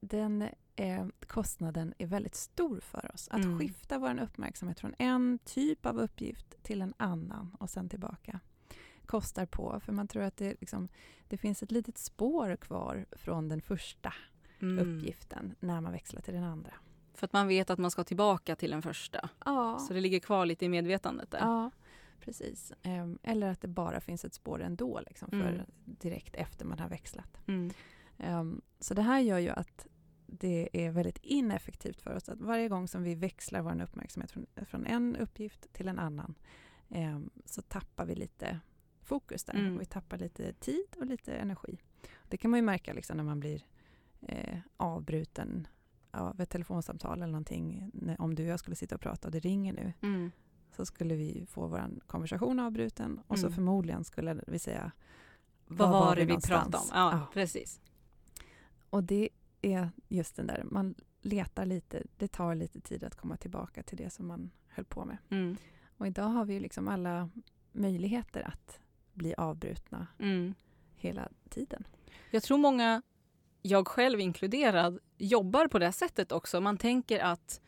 den 0.00 0.48
eh, 0.76 1.06
kostnaden 1.26 1.94
är 1.98 2.06
väldigt 2.06 2.34
stor 2.34 2.80
för 2.80 3.10
oss. 3.14 3.28
Att 3.28 3.44
Mm. 3.44 3.58
skifta 3.58 3.98
vår 3.98 4.20
uppmärksamhet 4.22 4.80
från 4.80 4.94
en 4.98 5.38
typ 5.44 5.86
av 5.86 5.98
uppgift 6.00 6.62
till 6.62 6.82
en 6.82 6.94
annan 6.96 7.56
och 7.60 7.70
sen 7.70 7.88
tillbaka 7.88 8.40
kostar 9.06 9.46
på. 9.46 9.80
För 9.80 9.92
man 9.92 10.08
tror 10.08 10.22
att 10.22 10.36
det, 10.36 10.56
liksom, 10.60 10.88
det 11.28 11.36
finns 11.36 11.62
ett 11.62 11.70
litet 11.70 11.98
spår 11.98 12.56
kvar 12.56 13.06
från 13.12 13.48
den 13.48 13.60
första 13.62 14.14
Mm. 14.60 14.78
uppgiften 14.98 15.54
när 15.60 15.80
man 15.80 15.92
växlar 15.92 16.20
till 16.20 16.34
den 16.34 16.44
andra. 16.44 16.72
För 17.14 17.24
att 17.26 17.32
man 17.32 17.48
vet 17.48 17.70
att 17.70 17.78
man 17.78 17.90
ska 17.90 18.04
tillbaka 18.04 18.56
till 18.56 18.70
den 18.70 18.82
första. 18.82 19.28
Ja, 19.44 19.78
Så 19.78 19.94
det 19.94 20.00
ligger 20.00 20.18
kvar 20.20 20.46
lite 20.46 20.64
i 20.64 20.68
medvetandet 20.68 21.30
där. 21.30 21.38
ja 21.38 21.70
precis. 22.20 22.72
Ehm, 22.82 23.18
eller 23.22 23.48
att 23.50 23.60
det 23.60 23.68
bara 23.68 24.00
finns 24.00 24.24
ett 24.24 24.34
spår 24.34 24.62
ändå, 24.62 25.00
liksom, 25.06 25.30
för 25.30 25.52
Mm. 25.52 25.66
direkt 25.84 26.34
efter 26.34 26.64
man 26.64 26.78
har 26.78 26.88
växlat. 26.88 27.40
Mm. 27.46 27.70
Ehm, 28.18 28.60
så 28.80 28.94
det 28.94 29.02
här 29.02 29.20
gör 29.20 29.38
ju 29.38 29.48
att 29.50 29.86
det 30.40 30.68
är 30.72 30.90
väldigt 30.90 31.18
ineffektivt 31.22 32.00
för 32.00 32.14
oss 32.16 32.28
att 32.28 32.40
varje 32.40 32.68
gång 32.68 32.88
som 32.88 33.02
vi 33.02 33.14
växlar 33.14 33.60
vår 33.62 33.82
uppmärksamhet 33.82 34.30
från, 34.30 34.46
från 34.66 34.86
en 34.86 35.16
uppgift 35.16 35.72
till 35.72 35.88
en 35.88 35.98
annan 35.98 36.34
ehm, 36.88 37.30
så 37.44 37.62
tappar 37.62 38.06
vi 38.06 38.14
lite 38.14 38.60
fokus 39.02 39.44
där. 39.44 39.54
Mm. 39.54 39.78
Vi 39.78 39.84
tappar 39.84 40.18
lite 40.18 40.52
tid 40.52 40.86
och 40.98 41.06
lite 41.06 41.34
energi. 41.34 41.78
Det 42.28 42.36
kan 42.36 42.50
man 42.50 42.58
ju 42.58 42.62
märka 42.64 42.92
liksom 42.92 43.16
när 43.16 43.24
man 43.24 43.40
blir 43.40 43.66
eh, 44.20 44.58
avbruten 44.76 45.66
av 46.10 46.40
ett 46.40 46.50
telefonsamtal 46.50 47.16
eller 47.22 47.32
någonting. 47.32 47.90
Om 48.18 48.34
du 48.34 48.42
och 48.44 48.48
jag 48.50 48.58
skulle 48.60 48.76
sitta 48.76 48.94
och 48.94 49.00
prata 49.00 49.28
och 49.28 49.32
det 49.32 49.40
ringer 49.40 49.72
nu 49.72 49.92
Mm. 50.02 50.30
så 50.76 50.86
skulle 50.86 51.14
vi 51.14 51.46
få 51.46 51.66
vår 51.66 51.90
konversation 52.06 52.58
avbruten 52.58 53.20
och 53.26 53.38
så 53.38 53.46
Mm. 53.46 53.54
förmodligen 53.54 54.04
skulle 54.04 54.44
vi 54.46 54.58
säga 54.58 54.92
Vad 55.66 55.90
var 55.90 56.16
det 56.16 56.20
vi 56.24 56.26
någonstans? 56.26 56.64
pratade 56.70 56.78
om? 57.06 57.12
Ja, 57.12 57.18
Ja. 57.18 57.26
precis. 57.32 57.80
Och 58.90 59.04
det 59.04 59.28
är 59.62 59.90
just 60.08 60.36
den 60.36 60.46
där, 60.46 60.62
man 60.70 60.94
letar 61.20 61.66
lite, 61.66 62.02
det 62.16 62.28
tar 62.28 62.54
lite 62.54 62.80
tid 62.80 63.04
att 63.04 63.14
komma 63.14 63.36
tillbaka 63.36 63.82
till 63.82 63.96
det 63.96 64.10
som 64.10 64.26
man 64.26 64.50
höll 64.68 64.84
på 64.84 65.04
med. 65.04 65.16
Mm. 65.30 65.56
Och 65.96 66.06
idag 66.06 66.24
har 66.28 66.44
vi 66.44 66.54
ju 66.54 66.60
liksom 66.60 66.88
alla 66.88 67.30
möjligheter 67.72 68.42
att 68.48 68.80
bli 69.12 69.34
avbrutna 69.34 70.06
Mm. 70.18 70.54
hela 70.96 71.28
tiden. 71.50 71.84
Jag 72.30 72.42
tror 72.42 72.58
många, 72.58 73.02
jag 73.62 73.88
själv 73.88 74.20
inkluderad, 74.20 74.98
jobbar 75.18 75.66
på 75.68 75.78
det 75.78 75.92
sättet 75.92 76.32
också. 76.32 76.60
Man 76.60 76.76
tänker 76.76 77.20
att 77.20 77.60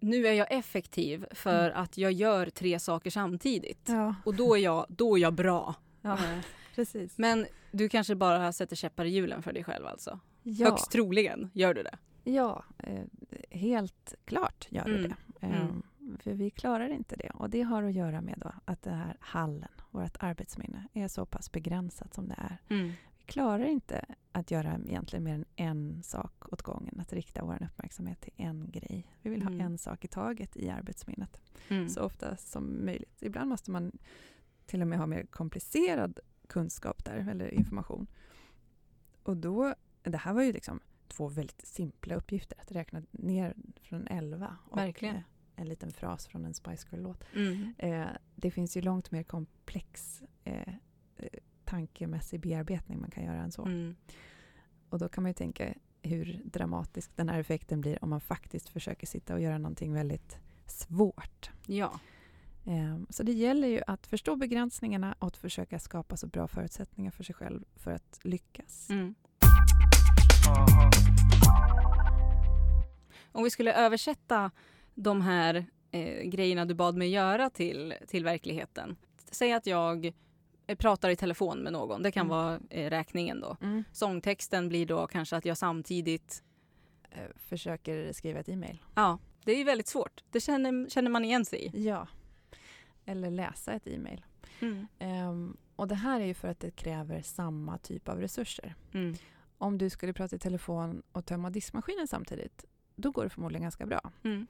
nu 0.00 0.26
är 0.26 0.32
jag 0.32 0.52
effektiv 0.52 1.26
för 1.30 1.68
Mm. 1.70 1.82
att 1.82 1.98
jag 1.98 2.12
gör 2.12 2.50
tre 2.50 2.78
saker 2.78 3.10
samtidigt. 3.10 3.88
Ja, 3.88 4.14
Och 4.24 4.34
då 4.34 4.54
är 4.56 4.60
jag, 4.60 4.86
då 4.88 5.16
är 5.16 5.20
jag 5.22 5.34
bra. 5.34 5.74
ja 6.02 6.12
Eh, 6.24 6.40
precis. 6.74 7.18
Men 7.18 7.46
du 7.72 7.88
kanske 7.88 8.14
bara 8.14 8.52
sätter 8.52 8.76
käppar 8.76 9.04
i 9.04 9.08
hjulen 9.08 9.42
för 9.42 9.52
dig 9.52 9.64
själv 9.64 9.86
alltså? 9.86 10.20
Ja, 10.48 10.70
Högst 10.70 10.90
troligen 10.90 11.50
gör 11.54 11.74
du 11.74 11.82
det. 11.82 11.98
ja 12.24 12.64
eh, 12.78 13.04
helt 13.50 14.14
klart 14.24 14.66
gör 14.70 14.84
Mm. 14.88 15.02
det. 15.02 15.16
Mm. 15.46 15.56
Ehm, 15.60 15.82
För 16.20 16.32
vi 16.32 16.50
klarar 16.50 16.88
inte 16.88 17.16
det. 17.16 17.30
Och 17.30 17.50
det 17.50 17.62
har 17.62 17.82
att 17.82 17.92
göra 17.92 18.20
med 18.20 18.38
då 18.38 18.52
att 18.64 18.82
det 18.82 18.90
här 18.90 19.16
hallen, 19.20 19.68
vårt 19.90 20.16
arbetsminne, 20.22 20.88
är 20.92 21.08
så 21.08 21.26
pass 21.26 21.52
begränsat 21.52 22.14
som 22.14 22.28
det 22.28 22.34
är. 22.38 22.58
Mm. 22.68 22.86
Vi 23.18 23.24
klarar 23.32 23.64
inte 23.64 24.04
att 24.32 24.50
göra 24.50 24.78
egentligen 24.86 25.24
mer 25.24 25.34
än 25.34 25.44
en 25.56 26.02
sak 26.02 26.52
åt 26.52 26.62
gången, 26.62 27.00
att 27.00 27.12
rikta 27.12 27.44
vår 27.44 27.62
uppmärksamhet 27.72 28.20
till 28.20 28.32
en 28.36 28.70
grej. 28.70 29.06
Vi 29.22 29.30
vill 29.30 29.42
ha 29.42 29.50
Mm. 29.50 29.60
en 29.66 29.78
sak 29.78 30.04
i 30.04 30.08
taget 30.08 30.56
i 30.56 30.68
arbetsminnet, 30.70 31.40
Mm. 31.68 31.88
så 31.88 32.00
ofta 32.02 32.36
som 32.36 32.84
möjligt. 32.84 33.22
Ibland 33.22 33.48
måste 33.50 33.70
man 33.70 33.92
till 34.66 34.80
och 34.82 34.88
med 34.88 34.98
ha 34.98 35.06
mer 35.06 35.26
komplicerad 35.26 36.20
kunskap 36.46 37.04
där, 37.04 37.28
eller 37.30 37.54
information. 37.54 38.06
Och 39.22 39.36
då, 39.36 39.74
det 40.10 40.18
här 40.18 40.32
var 40.32 40.42
ju 40.42 40.52
liksom 40.52 40.80
två 41.08 41.28
väldigt 41.28 41.66
simpla 41.66 42.14
uppgifter, 42.14 42.60
att 42.60 42.72
räkna 42.72 43.02
ner 43.10 43.54
från 43.82 44.06
11 44.06 44.56
och 44.70 44.78
Verkligen. 44.78 45.16
eh, 45.16 45.22
en 45.56 45.68
liten 45.68 45.92
fras 45.92 46.26
från 46.26 46.44
en 46.44 46.54
Spice 46.54 46.86
Girl-låt. 46.90 47.24
Mm. 47.34 47.74
Eh, 47.78 48.06
det 48.34 48.50
finns 48.50 48.76
ju 48.76 48.80
långt 48.80 49.10
mer 49.10 49.22
komplex 49.22 50.22
eh, 50.44 50.74
tankemässig 51.64 52.40
bearbetning 52.40 53.00
man 53.00 53.10
kan 53.10 53.24
göra 53.24 53.40
än 53.42 53.52
så. 53.52 53.64
Mm. 53.64 53.96
Och 54.88 54.98
då 54.98 55.08
kan 55.08 55.22
man 55.22 55.30
ju 55.30 55.34
tänka 55.34 55.74
hur 56.02 56.40
dramatisk 56.44 57.16
den 57.16 57.28
här 57.28 57.40
effekten 57.40 57.80
blir 57.80 58.04
om 58.04 58.10
man 58.10 58.20
faktiskt 58.20 58.68
försöker 58.68 59.06
sitta 59.06 59.34
och 59.34 59.40
göra 59.40 59.58
någonting 59.58 59.92
väldigt 59.92 60.38
svårt. 60.66 61.50
Ja. 61.66 62.00
Eh, 62.66 62.98
så 63.10 63.22
det 63.22 63.32
gäller 63.32 63.68
ju 63.68 63.82
att 63.86 64.06
förstå 64.06 64.36
begränsningarna 64.36 65.14
och 65.18 65.26
att 65.26 65.36
försöka 65.36 65.78
skapa 65.78 66.16
så 66.16 66.26
bra 66.26 66.48
förutsättningar 66.48 67.10
för 67.10 67.24
sig 67.24 67.34
själv 67.34 67.64
för 67.74 67.92
att 67.92 68.20
lyckas. 68.22 68.90
Mm. 68.90 69.14
Om 73.36 73.44
vi 73.44 73.50
skulle 73.50 73.74
översätta 73.74 74.50
de 74.94 75.20
här 75.20 75.66
eh, 75.90 76.22
grejerna 76.28 76.64
du 76.64 76.74
bad 76.74 76.96
mig 76.96 77.08
göra 77.10 77.50
till, 77.50 77.94
till 78.06 78.24
verkligheten. 78.24 78.96
Säg 79.30 79.52
att 79.52 79.66
jag 79.66 80.12
eh, 80.66 80.76
pratar 80.76 81.10
i 81.10 81.16
telefon 81.16 81.58
med 81.58 81.72
någon. 81.72 82.02
Det 82.02 82.10
kan 82.10 82.26
Mm. 82.26 82.36
vara 82.36 82.60
eh, 82.70 82.90
räkningen 82.90 83.40
då. 83.40 83.56
Mm. 83.62 83.84
Sångtexten 83.92 84.68
blir 84.68 84.86
då 84.86 85.06
kanske 85.06 85.36
att 85.36 85.44
jag 85.44 85.58
samtidigt... 85.58 86.42
Eh, 87.10 87.36
försöker 87.36 88.12
skriva 88.12 88.40
ett 88.40 88.48
e-mail. 88.48 88.82
Ja, 88.94 89.18
det 89.44 89.52
är 89.52 89.64
väldigt 89.64 89.88
svårt. 89.88 90.24
Det 90.30 90.40
känner, 90.40 90.88
känner 90.90 91.10
man 91.10 91.24
igen 91.24 91.44
sig 91.44 91.66
i. 91.66 91.84
Ja. 91.84 92.08
Eller 93.04 93.30
läsa 93.30 93.72
ett 93.72 93.86
e-mail. 93.86 94.24
Mm. 94.60 94.86
Ehm, 94.98 95.56
och 95.76 95.88
det 95.88 95.94
här 95.94 96.20
är 96.20 96.24
ju 96.24 96.34
för 96.34 96.48
att 96.48 96.60
det 96.60 96.70
kräver 96.70 97.22
samma 97.22 97.78
typ 97.78 98.08
av 98.08 98.20
resurser. 98.20 98.74
Mm. 98.94 99.14
Om 99.58 99.78
du 99.78 99.90
skulle 99.90 100.12
prata 100.12 100.36
i 100.36 100.38
telefon 100.38 101.02
och 101.12 101.26
tömma 101.26 101.50
diskmaskinen 101.50 102.08
samtidigt, 102.08 102.64
då 102.96 103.10
går 103.10 103.24
det 103.24 103.30
förmodligen 103.30 103.62
ganska 103.62 103.86
bra. 103.86 104.00
Mm. 104.24 104.46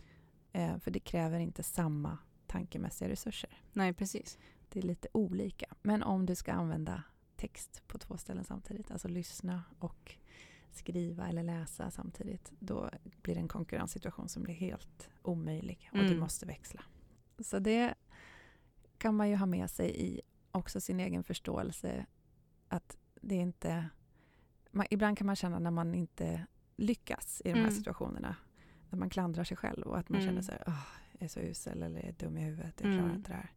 Eh, 0.52 0.78
för 0.78 0.90
det 0.90 1.00
kräver 1.00 1.38
inte 1.38 1.62
samma 1.62 2.18
tankemässiga 2.46 3.08
resurser. 3.08 3.50
Nej, 3.72 3.92
precis. 3.92 4.38
Det 4.68 4.78
är 4.78 4.82
lite 4.82 5.08
olika. 5.12 5.66
Men 5.82 6.02
om 6.02 6.26
du 6.26 6.34
ska 6.34 6.52
använda 6.52 7.02
text 7.36 7.82
på 7.86 7.98
två 7.98 8.16
ställen 8.16 8.44
samtidigt, 8.44 8.90
alltså 8.90 9.08
lyssna 9.08 9.62
och 9.78 10.16
skriva 10.72 11.28
eller 11.28 11.42
läsa 11.42 11.90
samtidigt, 11.90 12.52
då 12.58 12.90
blir 13.22 13.34
det 13.34 13.40
en 13.40 13.48
konkurrenssituation 13.48 14.28
som 14.28 14.42
blir 14.42 14.54
helt 14.54 15.10
omöjlig 15.22 15.88
och 15.92 15.98
du 15.98 16.06
Mm. 16.06 16.18
måste 16.20 16.46
växla. 16.46 16.82
Så 17.38 17.58
det 17.58 17.94
kan 18.98 19.14
man 19.14 19.28
ju 19.28 19.36
ha 19.36 19.46
med 19.46 19.70
sig 19.70 20.02
i 20.06 20.20
också 20.50 20.80
sin 20.80 21.00
egen 21.00 21.24
förståelse 21.24 22.06
att 22.68 22.96
det 23.20 23.34
är 23.34 23.40
inte... 23.40 23.88
Man, 24.70 24.86
ibland 24.90 25.18
kan 25.18 25.26
man 25.26 25.36
känna 25.36 25.58
när 25.58 25.70
man 25.70 25.94
inte 25.94 26.46
lyckas 26.76 27.42
i 27.44 27.48
de 27.48 27.54
här 27.54 27.60
Mm. 27.60 27.74
situationerna, 27.74 28.36
att 28.90 28.98
man 28.98 29.10
klandrar 29.10 29.44
sig 29.44 29.56
själv 29.56 29.86
och 29.86 29.98
att 29.98 30.08
man 30.08 30.20
Mm. 30.20 30.28
känner 30.30 30.42
sig 30.42 30.62
"Åh, 30.66 30.86
jag 31.12 31.22
är 31.22 31.28
så 31.28 31.40
usel 31.40 31.82
eller 31.82 32.00
jag 32.00 32.08
är 32.08 32.12
dum 32.12 32.38
i 32.38 32.40
huvudet, 32.44 32.74
jag 32.80 32.92
klarar 32.92 32.98
Mm. 32.98 33.16
inte 33.16 33.30
det 33.30 33.36
här. 33.36 33.50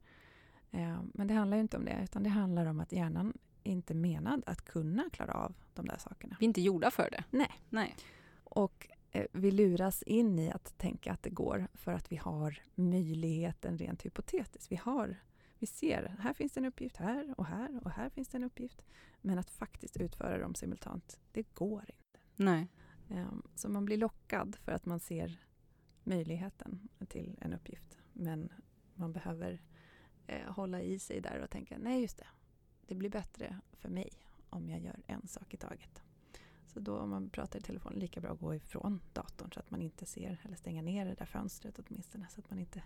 Eh, 0.72 1.02
men 1.14 1.28
det 1.28 1.34
handlar 1.34 1.58
inte 1.58 1.78
om 1.78 1.86
det, 1.86 2.00
utan 2.04 2.24
det 2.24 2.30
handlar 2.30 2.66
om 2.66 2.80
att 2.80 2.92
hjärnan 2.92 3.38
är 3.64 3.72
inte 3.72 3.94
menad 3.94 4.44
att 4.46 4.66
kunna 4.66 5.10
klara 5.12 5.34
av 5.34 5.56
de 5.74 5.86
där 5.86 5.98
sakerna. 5.98 6.36
Vi 6.40 6.46
är 6.46 6.48
inte 6.48 6.62
gjorda 6.62 6.92
för 6.92 7.10
det. 7.12 7.24
Nej. 7.30 7.52
Nej. 7.70 7.96
Och 8.44 8.88
eh, 9.12 9.26
vi 9.34 9.52
luras 9.52 10.04
in 10.04 10.40
i 10.40 10.52
att 10.52 10.78
tänka 10.78 11.14
att 11.14 11.24
det 11.24 11.30
går 11.30 11.68
för 11.74 11.94
att 11.94 12.12
vi 12.12 12.16
har 12.16 12.62
möjligheten 12.76 13.78
rent 13.78 14.06
hypotetiskt. 14.06 14.72
Vi, 14.72 14.76
har, 14.76 15.16
vi 15.60 15.68
ser, 15.68 16.16
här 16.20 16.34
finns 16.34 16.52
det 16.54 16.60
en 16.60 16.66
uppgift 16.66 16.98
här 16.98 17.34
och 17.38 17.46
här 17.46 17.80
och 17.84 17.92
här 17.92 18.10
finns 18.10 18.28
det 18.28 18.38
en 18.38 18.44
uppgift. 18.44 18.86
Men 19.22 19.40
att 19.40 19.50
faktiskt 19.50 19.98
utföra 19.98 20.38
dem 20.38 20.56
simultant, 20.56 21.20
det 21.32 21.56
går 21.56 21.82
inte. 21.82 22.20
Nej. 22.36 22.68
Ehm, 23.10 23.42
Så 23.56 23.70
man 23.70 23.86
blir 23.86 23.98
lockad 23.98 24.56
för 24.64 24.72
att 24.72 24.86
man 24.86 25.00
ser 25.00 25.40
möjligheten 26.04 26.90
till 27.08 27.38
en 27.42 27.54
uppgift. 27.54 27.98
Men 28.14 28.52
man 28.96 29.14
behöver 29.14 29.62
eh, 30.28 30.52
hålla 30.52 30.82
i 30.82 31.00
sig 31.00 31.22
där 31.22 31.40
och 31.44 31.50
tänka, 31.50 31.78
nej 31.78 32.02
just 32.02 32.18
det, 32.18 32.28
det 32.88 32.96
blir 32.96 33.10
bättre 33.10 33.60
för 33.74 33.90
mig 33.90 34.10
om 34.50 34.70
jag 34.70 34.80
gör 34.80 35.00
en 35.08 35.28
sak 35.28 35.54
i 35.54 35.58
taget. 35.58 36.02
Så 36.66 36.80
då 36.80 36.98
om 36.98 37.10
man 37.10 37.30
pratar 37.30 37.60
i 37.60 37.62
telefon, 37.62 37.94
lika 37.94 38.22
bra 38.22 38.32
att 38.32 38.40
gå 38.40 38.56
ifrån 38.56 39.02
datorn 39.14 39.52
så 39.54 39.60
att 39.60 39.72
man 39.72 39.82
inte 39.82 40.06
ser, 40.06 40.42
eller 40.44 40.56
stänga 40.56 40.82
ner 40.82 41.06
det 41.06 41.14
där 41.14 41.26
fönstret 41.26 41.80
åtminstone, 41.80 42.28
så 42.30 42.40
att 42.40 42.50
man 42.50 42.60
inte 42.60 42.84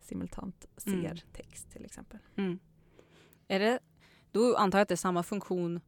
simultant 0.00 0.66
ser 0.76 0.92
Mm. 1.04 1.16
text 1.32 1.70
till 1.70 1.84
exempel. 1.84 2.18
Mm. 2.36 2.58
Är 3.48 3.58
det, 3.60 3.78
då 4.32 4.56
antar 4.56 4.78
jag 4.78 4.82
att 4.82 4.88
det 4.88 4.94
är 4.94 4.96
samma 4.96 5.22
funktion, 5.22 5.80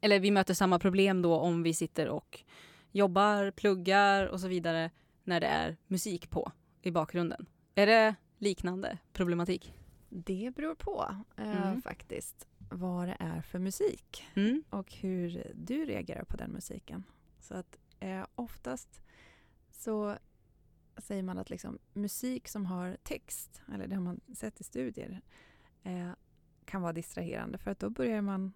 eller 0.00 0.20
vi 0.20 0.30
möter 0.30 0.54
samma 0.54 0.78
problem 0.78 1.22
då 1.22 1.36
om 1.36 1.62
vi 1.62 1.74
sitter 1.74 2.08
och 2.08 2.44
jobbar, 2.92 3.50
pluggar 3.50 4.26
och 4.26 4.40
så 4.40 4.48
vidare 4.48 4.90
när 5.24 5.40
det 5.40 5.46
är 5.46 5.76
musik 5.86 6.30
på 6.30 6.52
i 6.82 6.90
bakgrunden. 6.90 7.46
Är 7.74 7.86
det 7.86 8.14
liknande 8.38 8.98
problematik? 9.12 9.74
Det 10.08 10.52
beror 10.56 10.74
på 10.74 11.16
eh, 11.36 11.62
Mm. 11.66 11.82
faktiskt 11.82 12.46
vad 12.70 13.08
det 13.08 13.16
är 13.20 13.40
för 13.42 13.58
musik. 13.58 14.24
Mm. 14.34 14.64
och 14.70 14.92
hur 14.92 15.52
du 15.54 15.84
reagerar 15.84 16.24
på 16.24 16.36
den 16.36 16.50
musiken. 16.50 17.04
Så 17.40 17.54
att 17.54 17.78
eh, 18.00 18.26
oftast 18.34 19.02
så 19.70 20.16
säger 20.96 21.22
man 21.22 21.38
att 21.38 21.50
liksom, 21.50 21.78
musik 21.92 22.48
som 22.48 22.66
har 22.66 22.96
text, 23.02 23.62
eller 23.74 23.86
det 23.86 23.94
har 23.94 24.02
man 24.02 24.20
sett 24.34 24.60
i 24.60 24.64
studier, 24.64 25.20
eh, 25.82 26.10
kan 26.64 26.82
vara 26.82 26.92
distraherande 26.92 27.58
för 27.58 27.70
att 27.70 27.78
då 27.78 27.90
börjar 27.90 28.20
man 28.22 28.52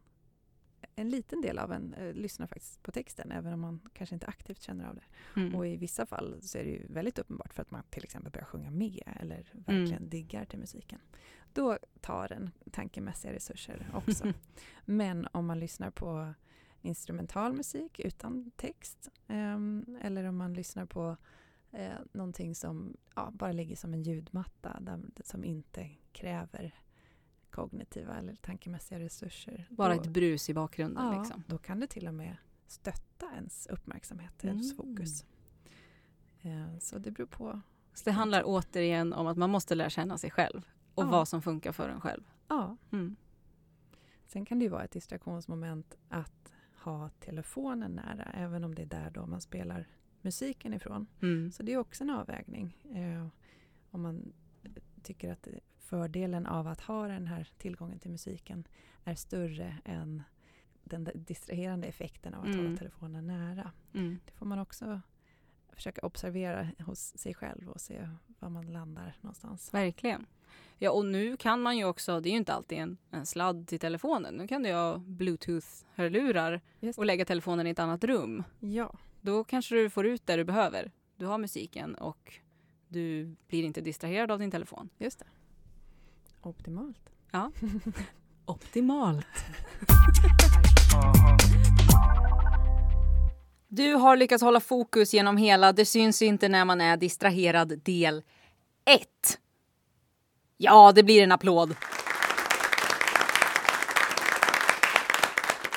en 0.97 1.09
liten 1.09 1.41
del 1.41 1.59
av 1.59 1.73
en 1.73 1.95
eh, 1.95 2.13
lyssnar 2.13 2.47
faktiskt 2.47 2.83
på 2.83 2.93
texten 2.93 3.33
även 3.33 3.53
om 3.53 3.61
man 3.61 3.81
kanske 3.93 4.15
inte 4.15 4.27
aktivt 4.27 4.63
känner 4.63 4.89
av 4.89 4.95
det. 4.95 5.41
Mm. 5.41 5.55
Och 5.55 5.67
i 5.67 5.77
vissa 5.77 6.07
fall 6.07 6.39
så 6.43 6.59
är 6.59 6.65
det 6.65 6.71
ju 6.71 6.87
väldigt 6.89 7.19
uppenbart 7.19 7.55
för 7.55 7.63
att 7.63 7.71
man 7.71 7.83
till 7.91 8.05
exempel 8.05 8.33
börjar 8.33 8.47
sjunga 8.47 8.71
med 8.71 9.03
eller 9.21 9.53
verkligen 9.53 10.09
diggar 10.09 10.45
till 10.45 10.59
musiken. 10.59 10.99
Då 11.53 11.79
tar 12.01 12.29
den 12.29 12.51
tankemässiga 12.71 13.33
resurser 13.33 13.91
också. 13.95 14.33
Men 14.85 15.29
om 15.33 15.47
man 15.47 15.61
lyssnar 15.61 15.91
på 15.91 16.35
instrumental 16.83 17.53
musik 17.53 18.01
utan 18.01 18.51
text 18.57 19.09
ehm, 19.29 19.99
eller 20.03 20.25
om 20.25 20.37
man 20.37 20.55
lyssnar 20.55 20.87
på 20.87 21.17
Eh, 21.73 21.99
någonting 22.13 22.55
som 22.55 22.97
ja, 23.15 23.31
bara 23.33 23.53
ligger 23.53 23.77
som 23.77 23.95
en 23.95 24.03
ljudmatta 24.03 24.79
där, 24.81 25.01
som 25.25 25.45
inte 25.45 25.91
kräver 26.13 26.75
kognitiva 27.51 28.19
eller 28.19 28.35
tankemässiga 28.35 28.99
resurser. 29.01 29.67
Bara 29.71 29.95
då, 29.95 30.01
ett 30.01 30.07
brus 30.09 30.51
i 30.51 30.55
bakgrunden. 30.55 31.05
ja, 31.07 31.19
Liksom. 31.23 31.43
då 31.47 31.59
kan 31.59 31.81
det 31.81 31.87
till 31.87 32.09
och 32.09 32.15
med 32.15 32.37
stötta 32.67 33.27
ens 33.35 33.67
uppmärksamhet, 33.67 34.45
ens 34.45 34.73
Mm. 34.73 34.77
fokus. 34.77 35.25
Eh, 36.43 36.79
så 36.79 36.99
det 36.99 37.11
beror 37.11 37.27
på. 37.27 37.61
Så 37.95 38.05
det 38.05 38.11
handlar 38.13 38.43
återigen 38.47 39.13
om 39.13 39.27
att 39.27 39.37
man 39.37 39.51
måste 39.51 39.75
lära 39.75 39.91
känna 39.91 40.19
sig 40.19 40.31
själv 40.31 40.63
och 40.95 41.05
Ja. 41.05 41.11
vad 41.11 41.29
som 41.29 41.43
funkar 41.43 41.73
för 41.73 41.89
en 41.89 42.01
själv. 42.01 42.23
Ja, 42.49 42.77
Mm. 42.93 43.17
Sen 44.27 44.45
kan 44.45 44.59
det 44.59 44.63
ju 44.63 44.69
vara 44.69 44.85
ett 44.85 44.91
distraktionsmoment 44.91 45.95
att 46.09 46.53
ha 46.85 47.09
telefonen 47.09 47.93
nära, 47.93 48.23
även 48.35 48.65
om 48.65 48.75
det 48.75 48.83
är 48.83 48.87
där 48.87 49.11
då 49.11 49.27
man 49.27 49.41
spelar 49.41 49.89
musiken 50.23 50.75
ifrån. 50.75 51.07
Mm. 51.23 51.53
Så 51.53 51.63
det 51.63 51.73
är 51.73 51.77
också 51.79 52.05
en 52.05 52.11
avvägning. 52.11 52.77
Eh, 52.95 53.27
om 53.91 54.03
man 54.03 54.33
tycker 55.03 55.33
att 55.33 55.49
fördelen 55.91 56.47
av 56.47 56.67
att 56.69 56.81
ha 56.81 57.07
den 57.09 57.27
här 57.27 57.49
tillgången 57.59 57.99
till 57.99 58.11
musiken 58.11 58.65
är 59.05 59.15
större 59.15 59.77
än 59.85 60.23
den 60.85 61.09
distraherande 61.15 61.87
effekten 61.87 62.35
av 62.35 62.41
att 62.41 62.47
Mm. 62.47 62.65
hålla 62.67 62.77
telefonen 62.77 63.27
nära. 63.27 63.73
Mm. 63.95 64.19
Det 64.27 64.33
får 64.33 64.47
man 64.47 64.59
också 64.59 65.01
försöka 65.73 66.07
observera 66.07 66.69
hos 66.79 66.99
sig 67.19 67.35
själv 67.35 67.69
och 67.71 67.81
se 67.81 68.09
var 68.39 68.49
man 68.49 68.73
landar 68.73 69.17
någonstans. 69.21 69.75
Verkligen. 69.75 70.27
Ja, 70.79 70.91
och 70.91 71.07
nu 71.07 71.37
kan 71.37 71.61
man 71.63 71.77
ju 71.79 71.85
också, 71.85 72.21
det 72.21 72.29
är 72.29 72.31
ju 72.31 72.37
inte 72.37 72.53
alltid 72.55 72.79
en, 72.79 72.97
en 73.11 73.27
sladd 73.27 73.69
till 73.69 73.79
telefonen. 73.79 74.35
Nu 74.35 74.49
kan 74.49 74.63
du 74.63 74.73
ha 74.73 74.97
bluetooth-hörlurar 74.99 76.61
och 76.97 77.05
lägga 77.07 77.25
telefonen 77.25 77.67
i 77.67 77.71
ett 77.71 77.79
annat 77.79 78.05
rum. 78.05 78.43
Ja, 78.61 78.95
Då 79.21 79.45
kanske 79.45 79.75
du 79.75 79.91
får 79.91 80.07
ut 80.07 80.27
det 80.27 80.37
du 80.37 80.45
behöver. 80.45 80.91
Du 81.17 81.27
har 81.27 81.39
musiken 81.39 81.95
och 81.95 82.35
du 82.89 83.35
blir 83.49 83.65
inte 83.65 83.81
distraherad 83.81 84.31
av 84.31 84.39
din 84.39 84.51
telefon. 84.51 84.89
just 84.99 85.19
det. 85.19 85.25
Optimalt. 86.43 87.11
Optimalt. 88.45 89.27
Du 93.69 93.95
har 93.95 94.17
lyckats 94.17 94.43
hålla 94.43 94.61
fokus 94.61 95.15
genom 95.15 95.37
hela 95.37 95.73
Det 95.73 95.85
syns 95.85 96.23
inte 96.23 96.49
när 96.49 96.65
man 96.65 96.81
är 96.81 96.97
distraherad 96.97 97.79
del 97.79 98.23
1. 98.85 99.09
Ja, 100.57 100.93
det 100.93 101.03
blir 101.03 101.23
en 101.23 101.33
applåd. 101.33 101.77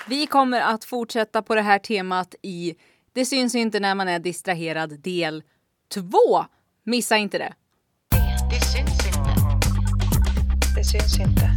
Vi 0.07 0.28
kommer 0.28 0.61
att 0.61 0.84
fortsätta 0.84 1.41
på 1.41 1.55
det 1.55 1.61
här 1.61 1.80
temat 1.80 2.36
i 2.41 2.76
Det 3.14 3.26
syns 3.26 3.55
inte 3.55 3.80
när 3.80 3.95
man 3.95 4.07
är 4.07 4.20
distraherad 4.20 4.99
del 4.99 5.43
2. 5.93 6.01
Missa 6.84 7.18
inte. 7.18 7.38
Det 7.38 7.53
Det 10.84 10.90
syns 10.90 11.20
inte. 11.20 11.52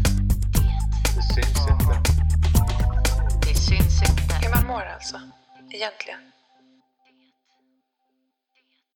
Det 1.17 1.23
syns 1.35 1.69
inte. 1.71 2.01
Det 3.47 3.55
syns 3.55 4.03
inte. 4.03 4.35
Hur 4.43 4.51
man 4.51 4.67
mår 4.67 4.83
alltså. 4.95 5.21
Egentligen. 5.71 6.21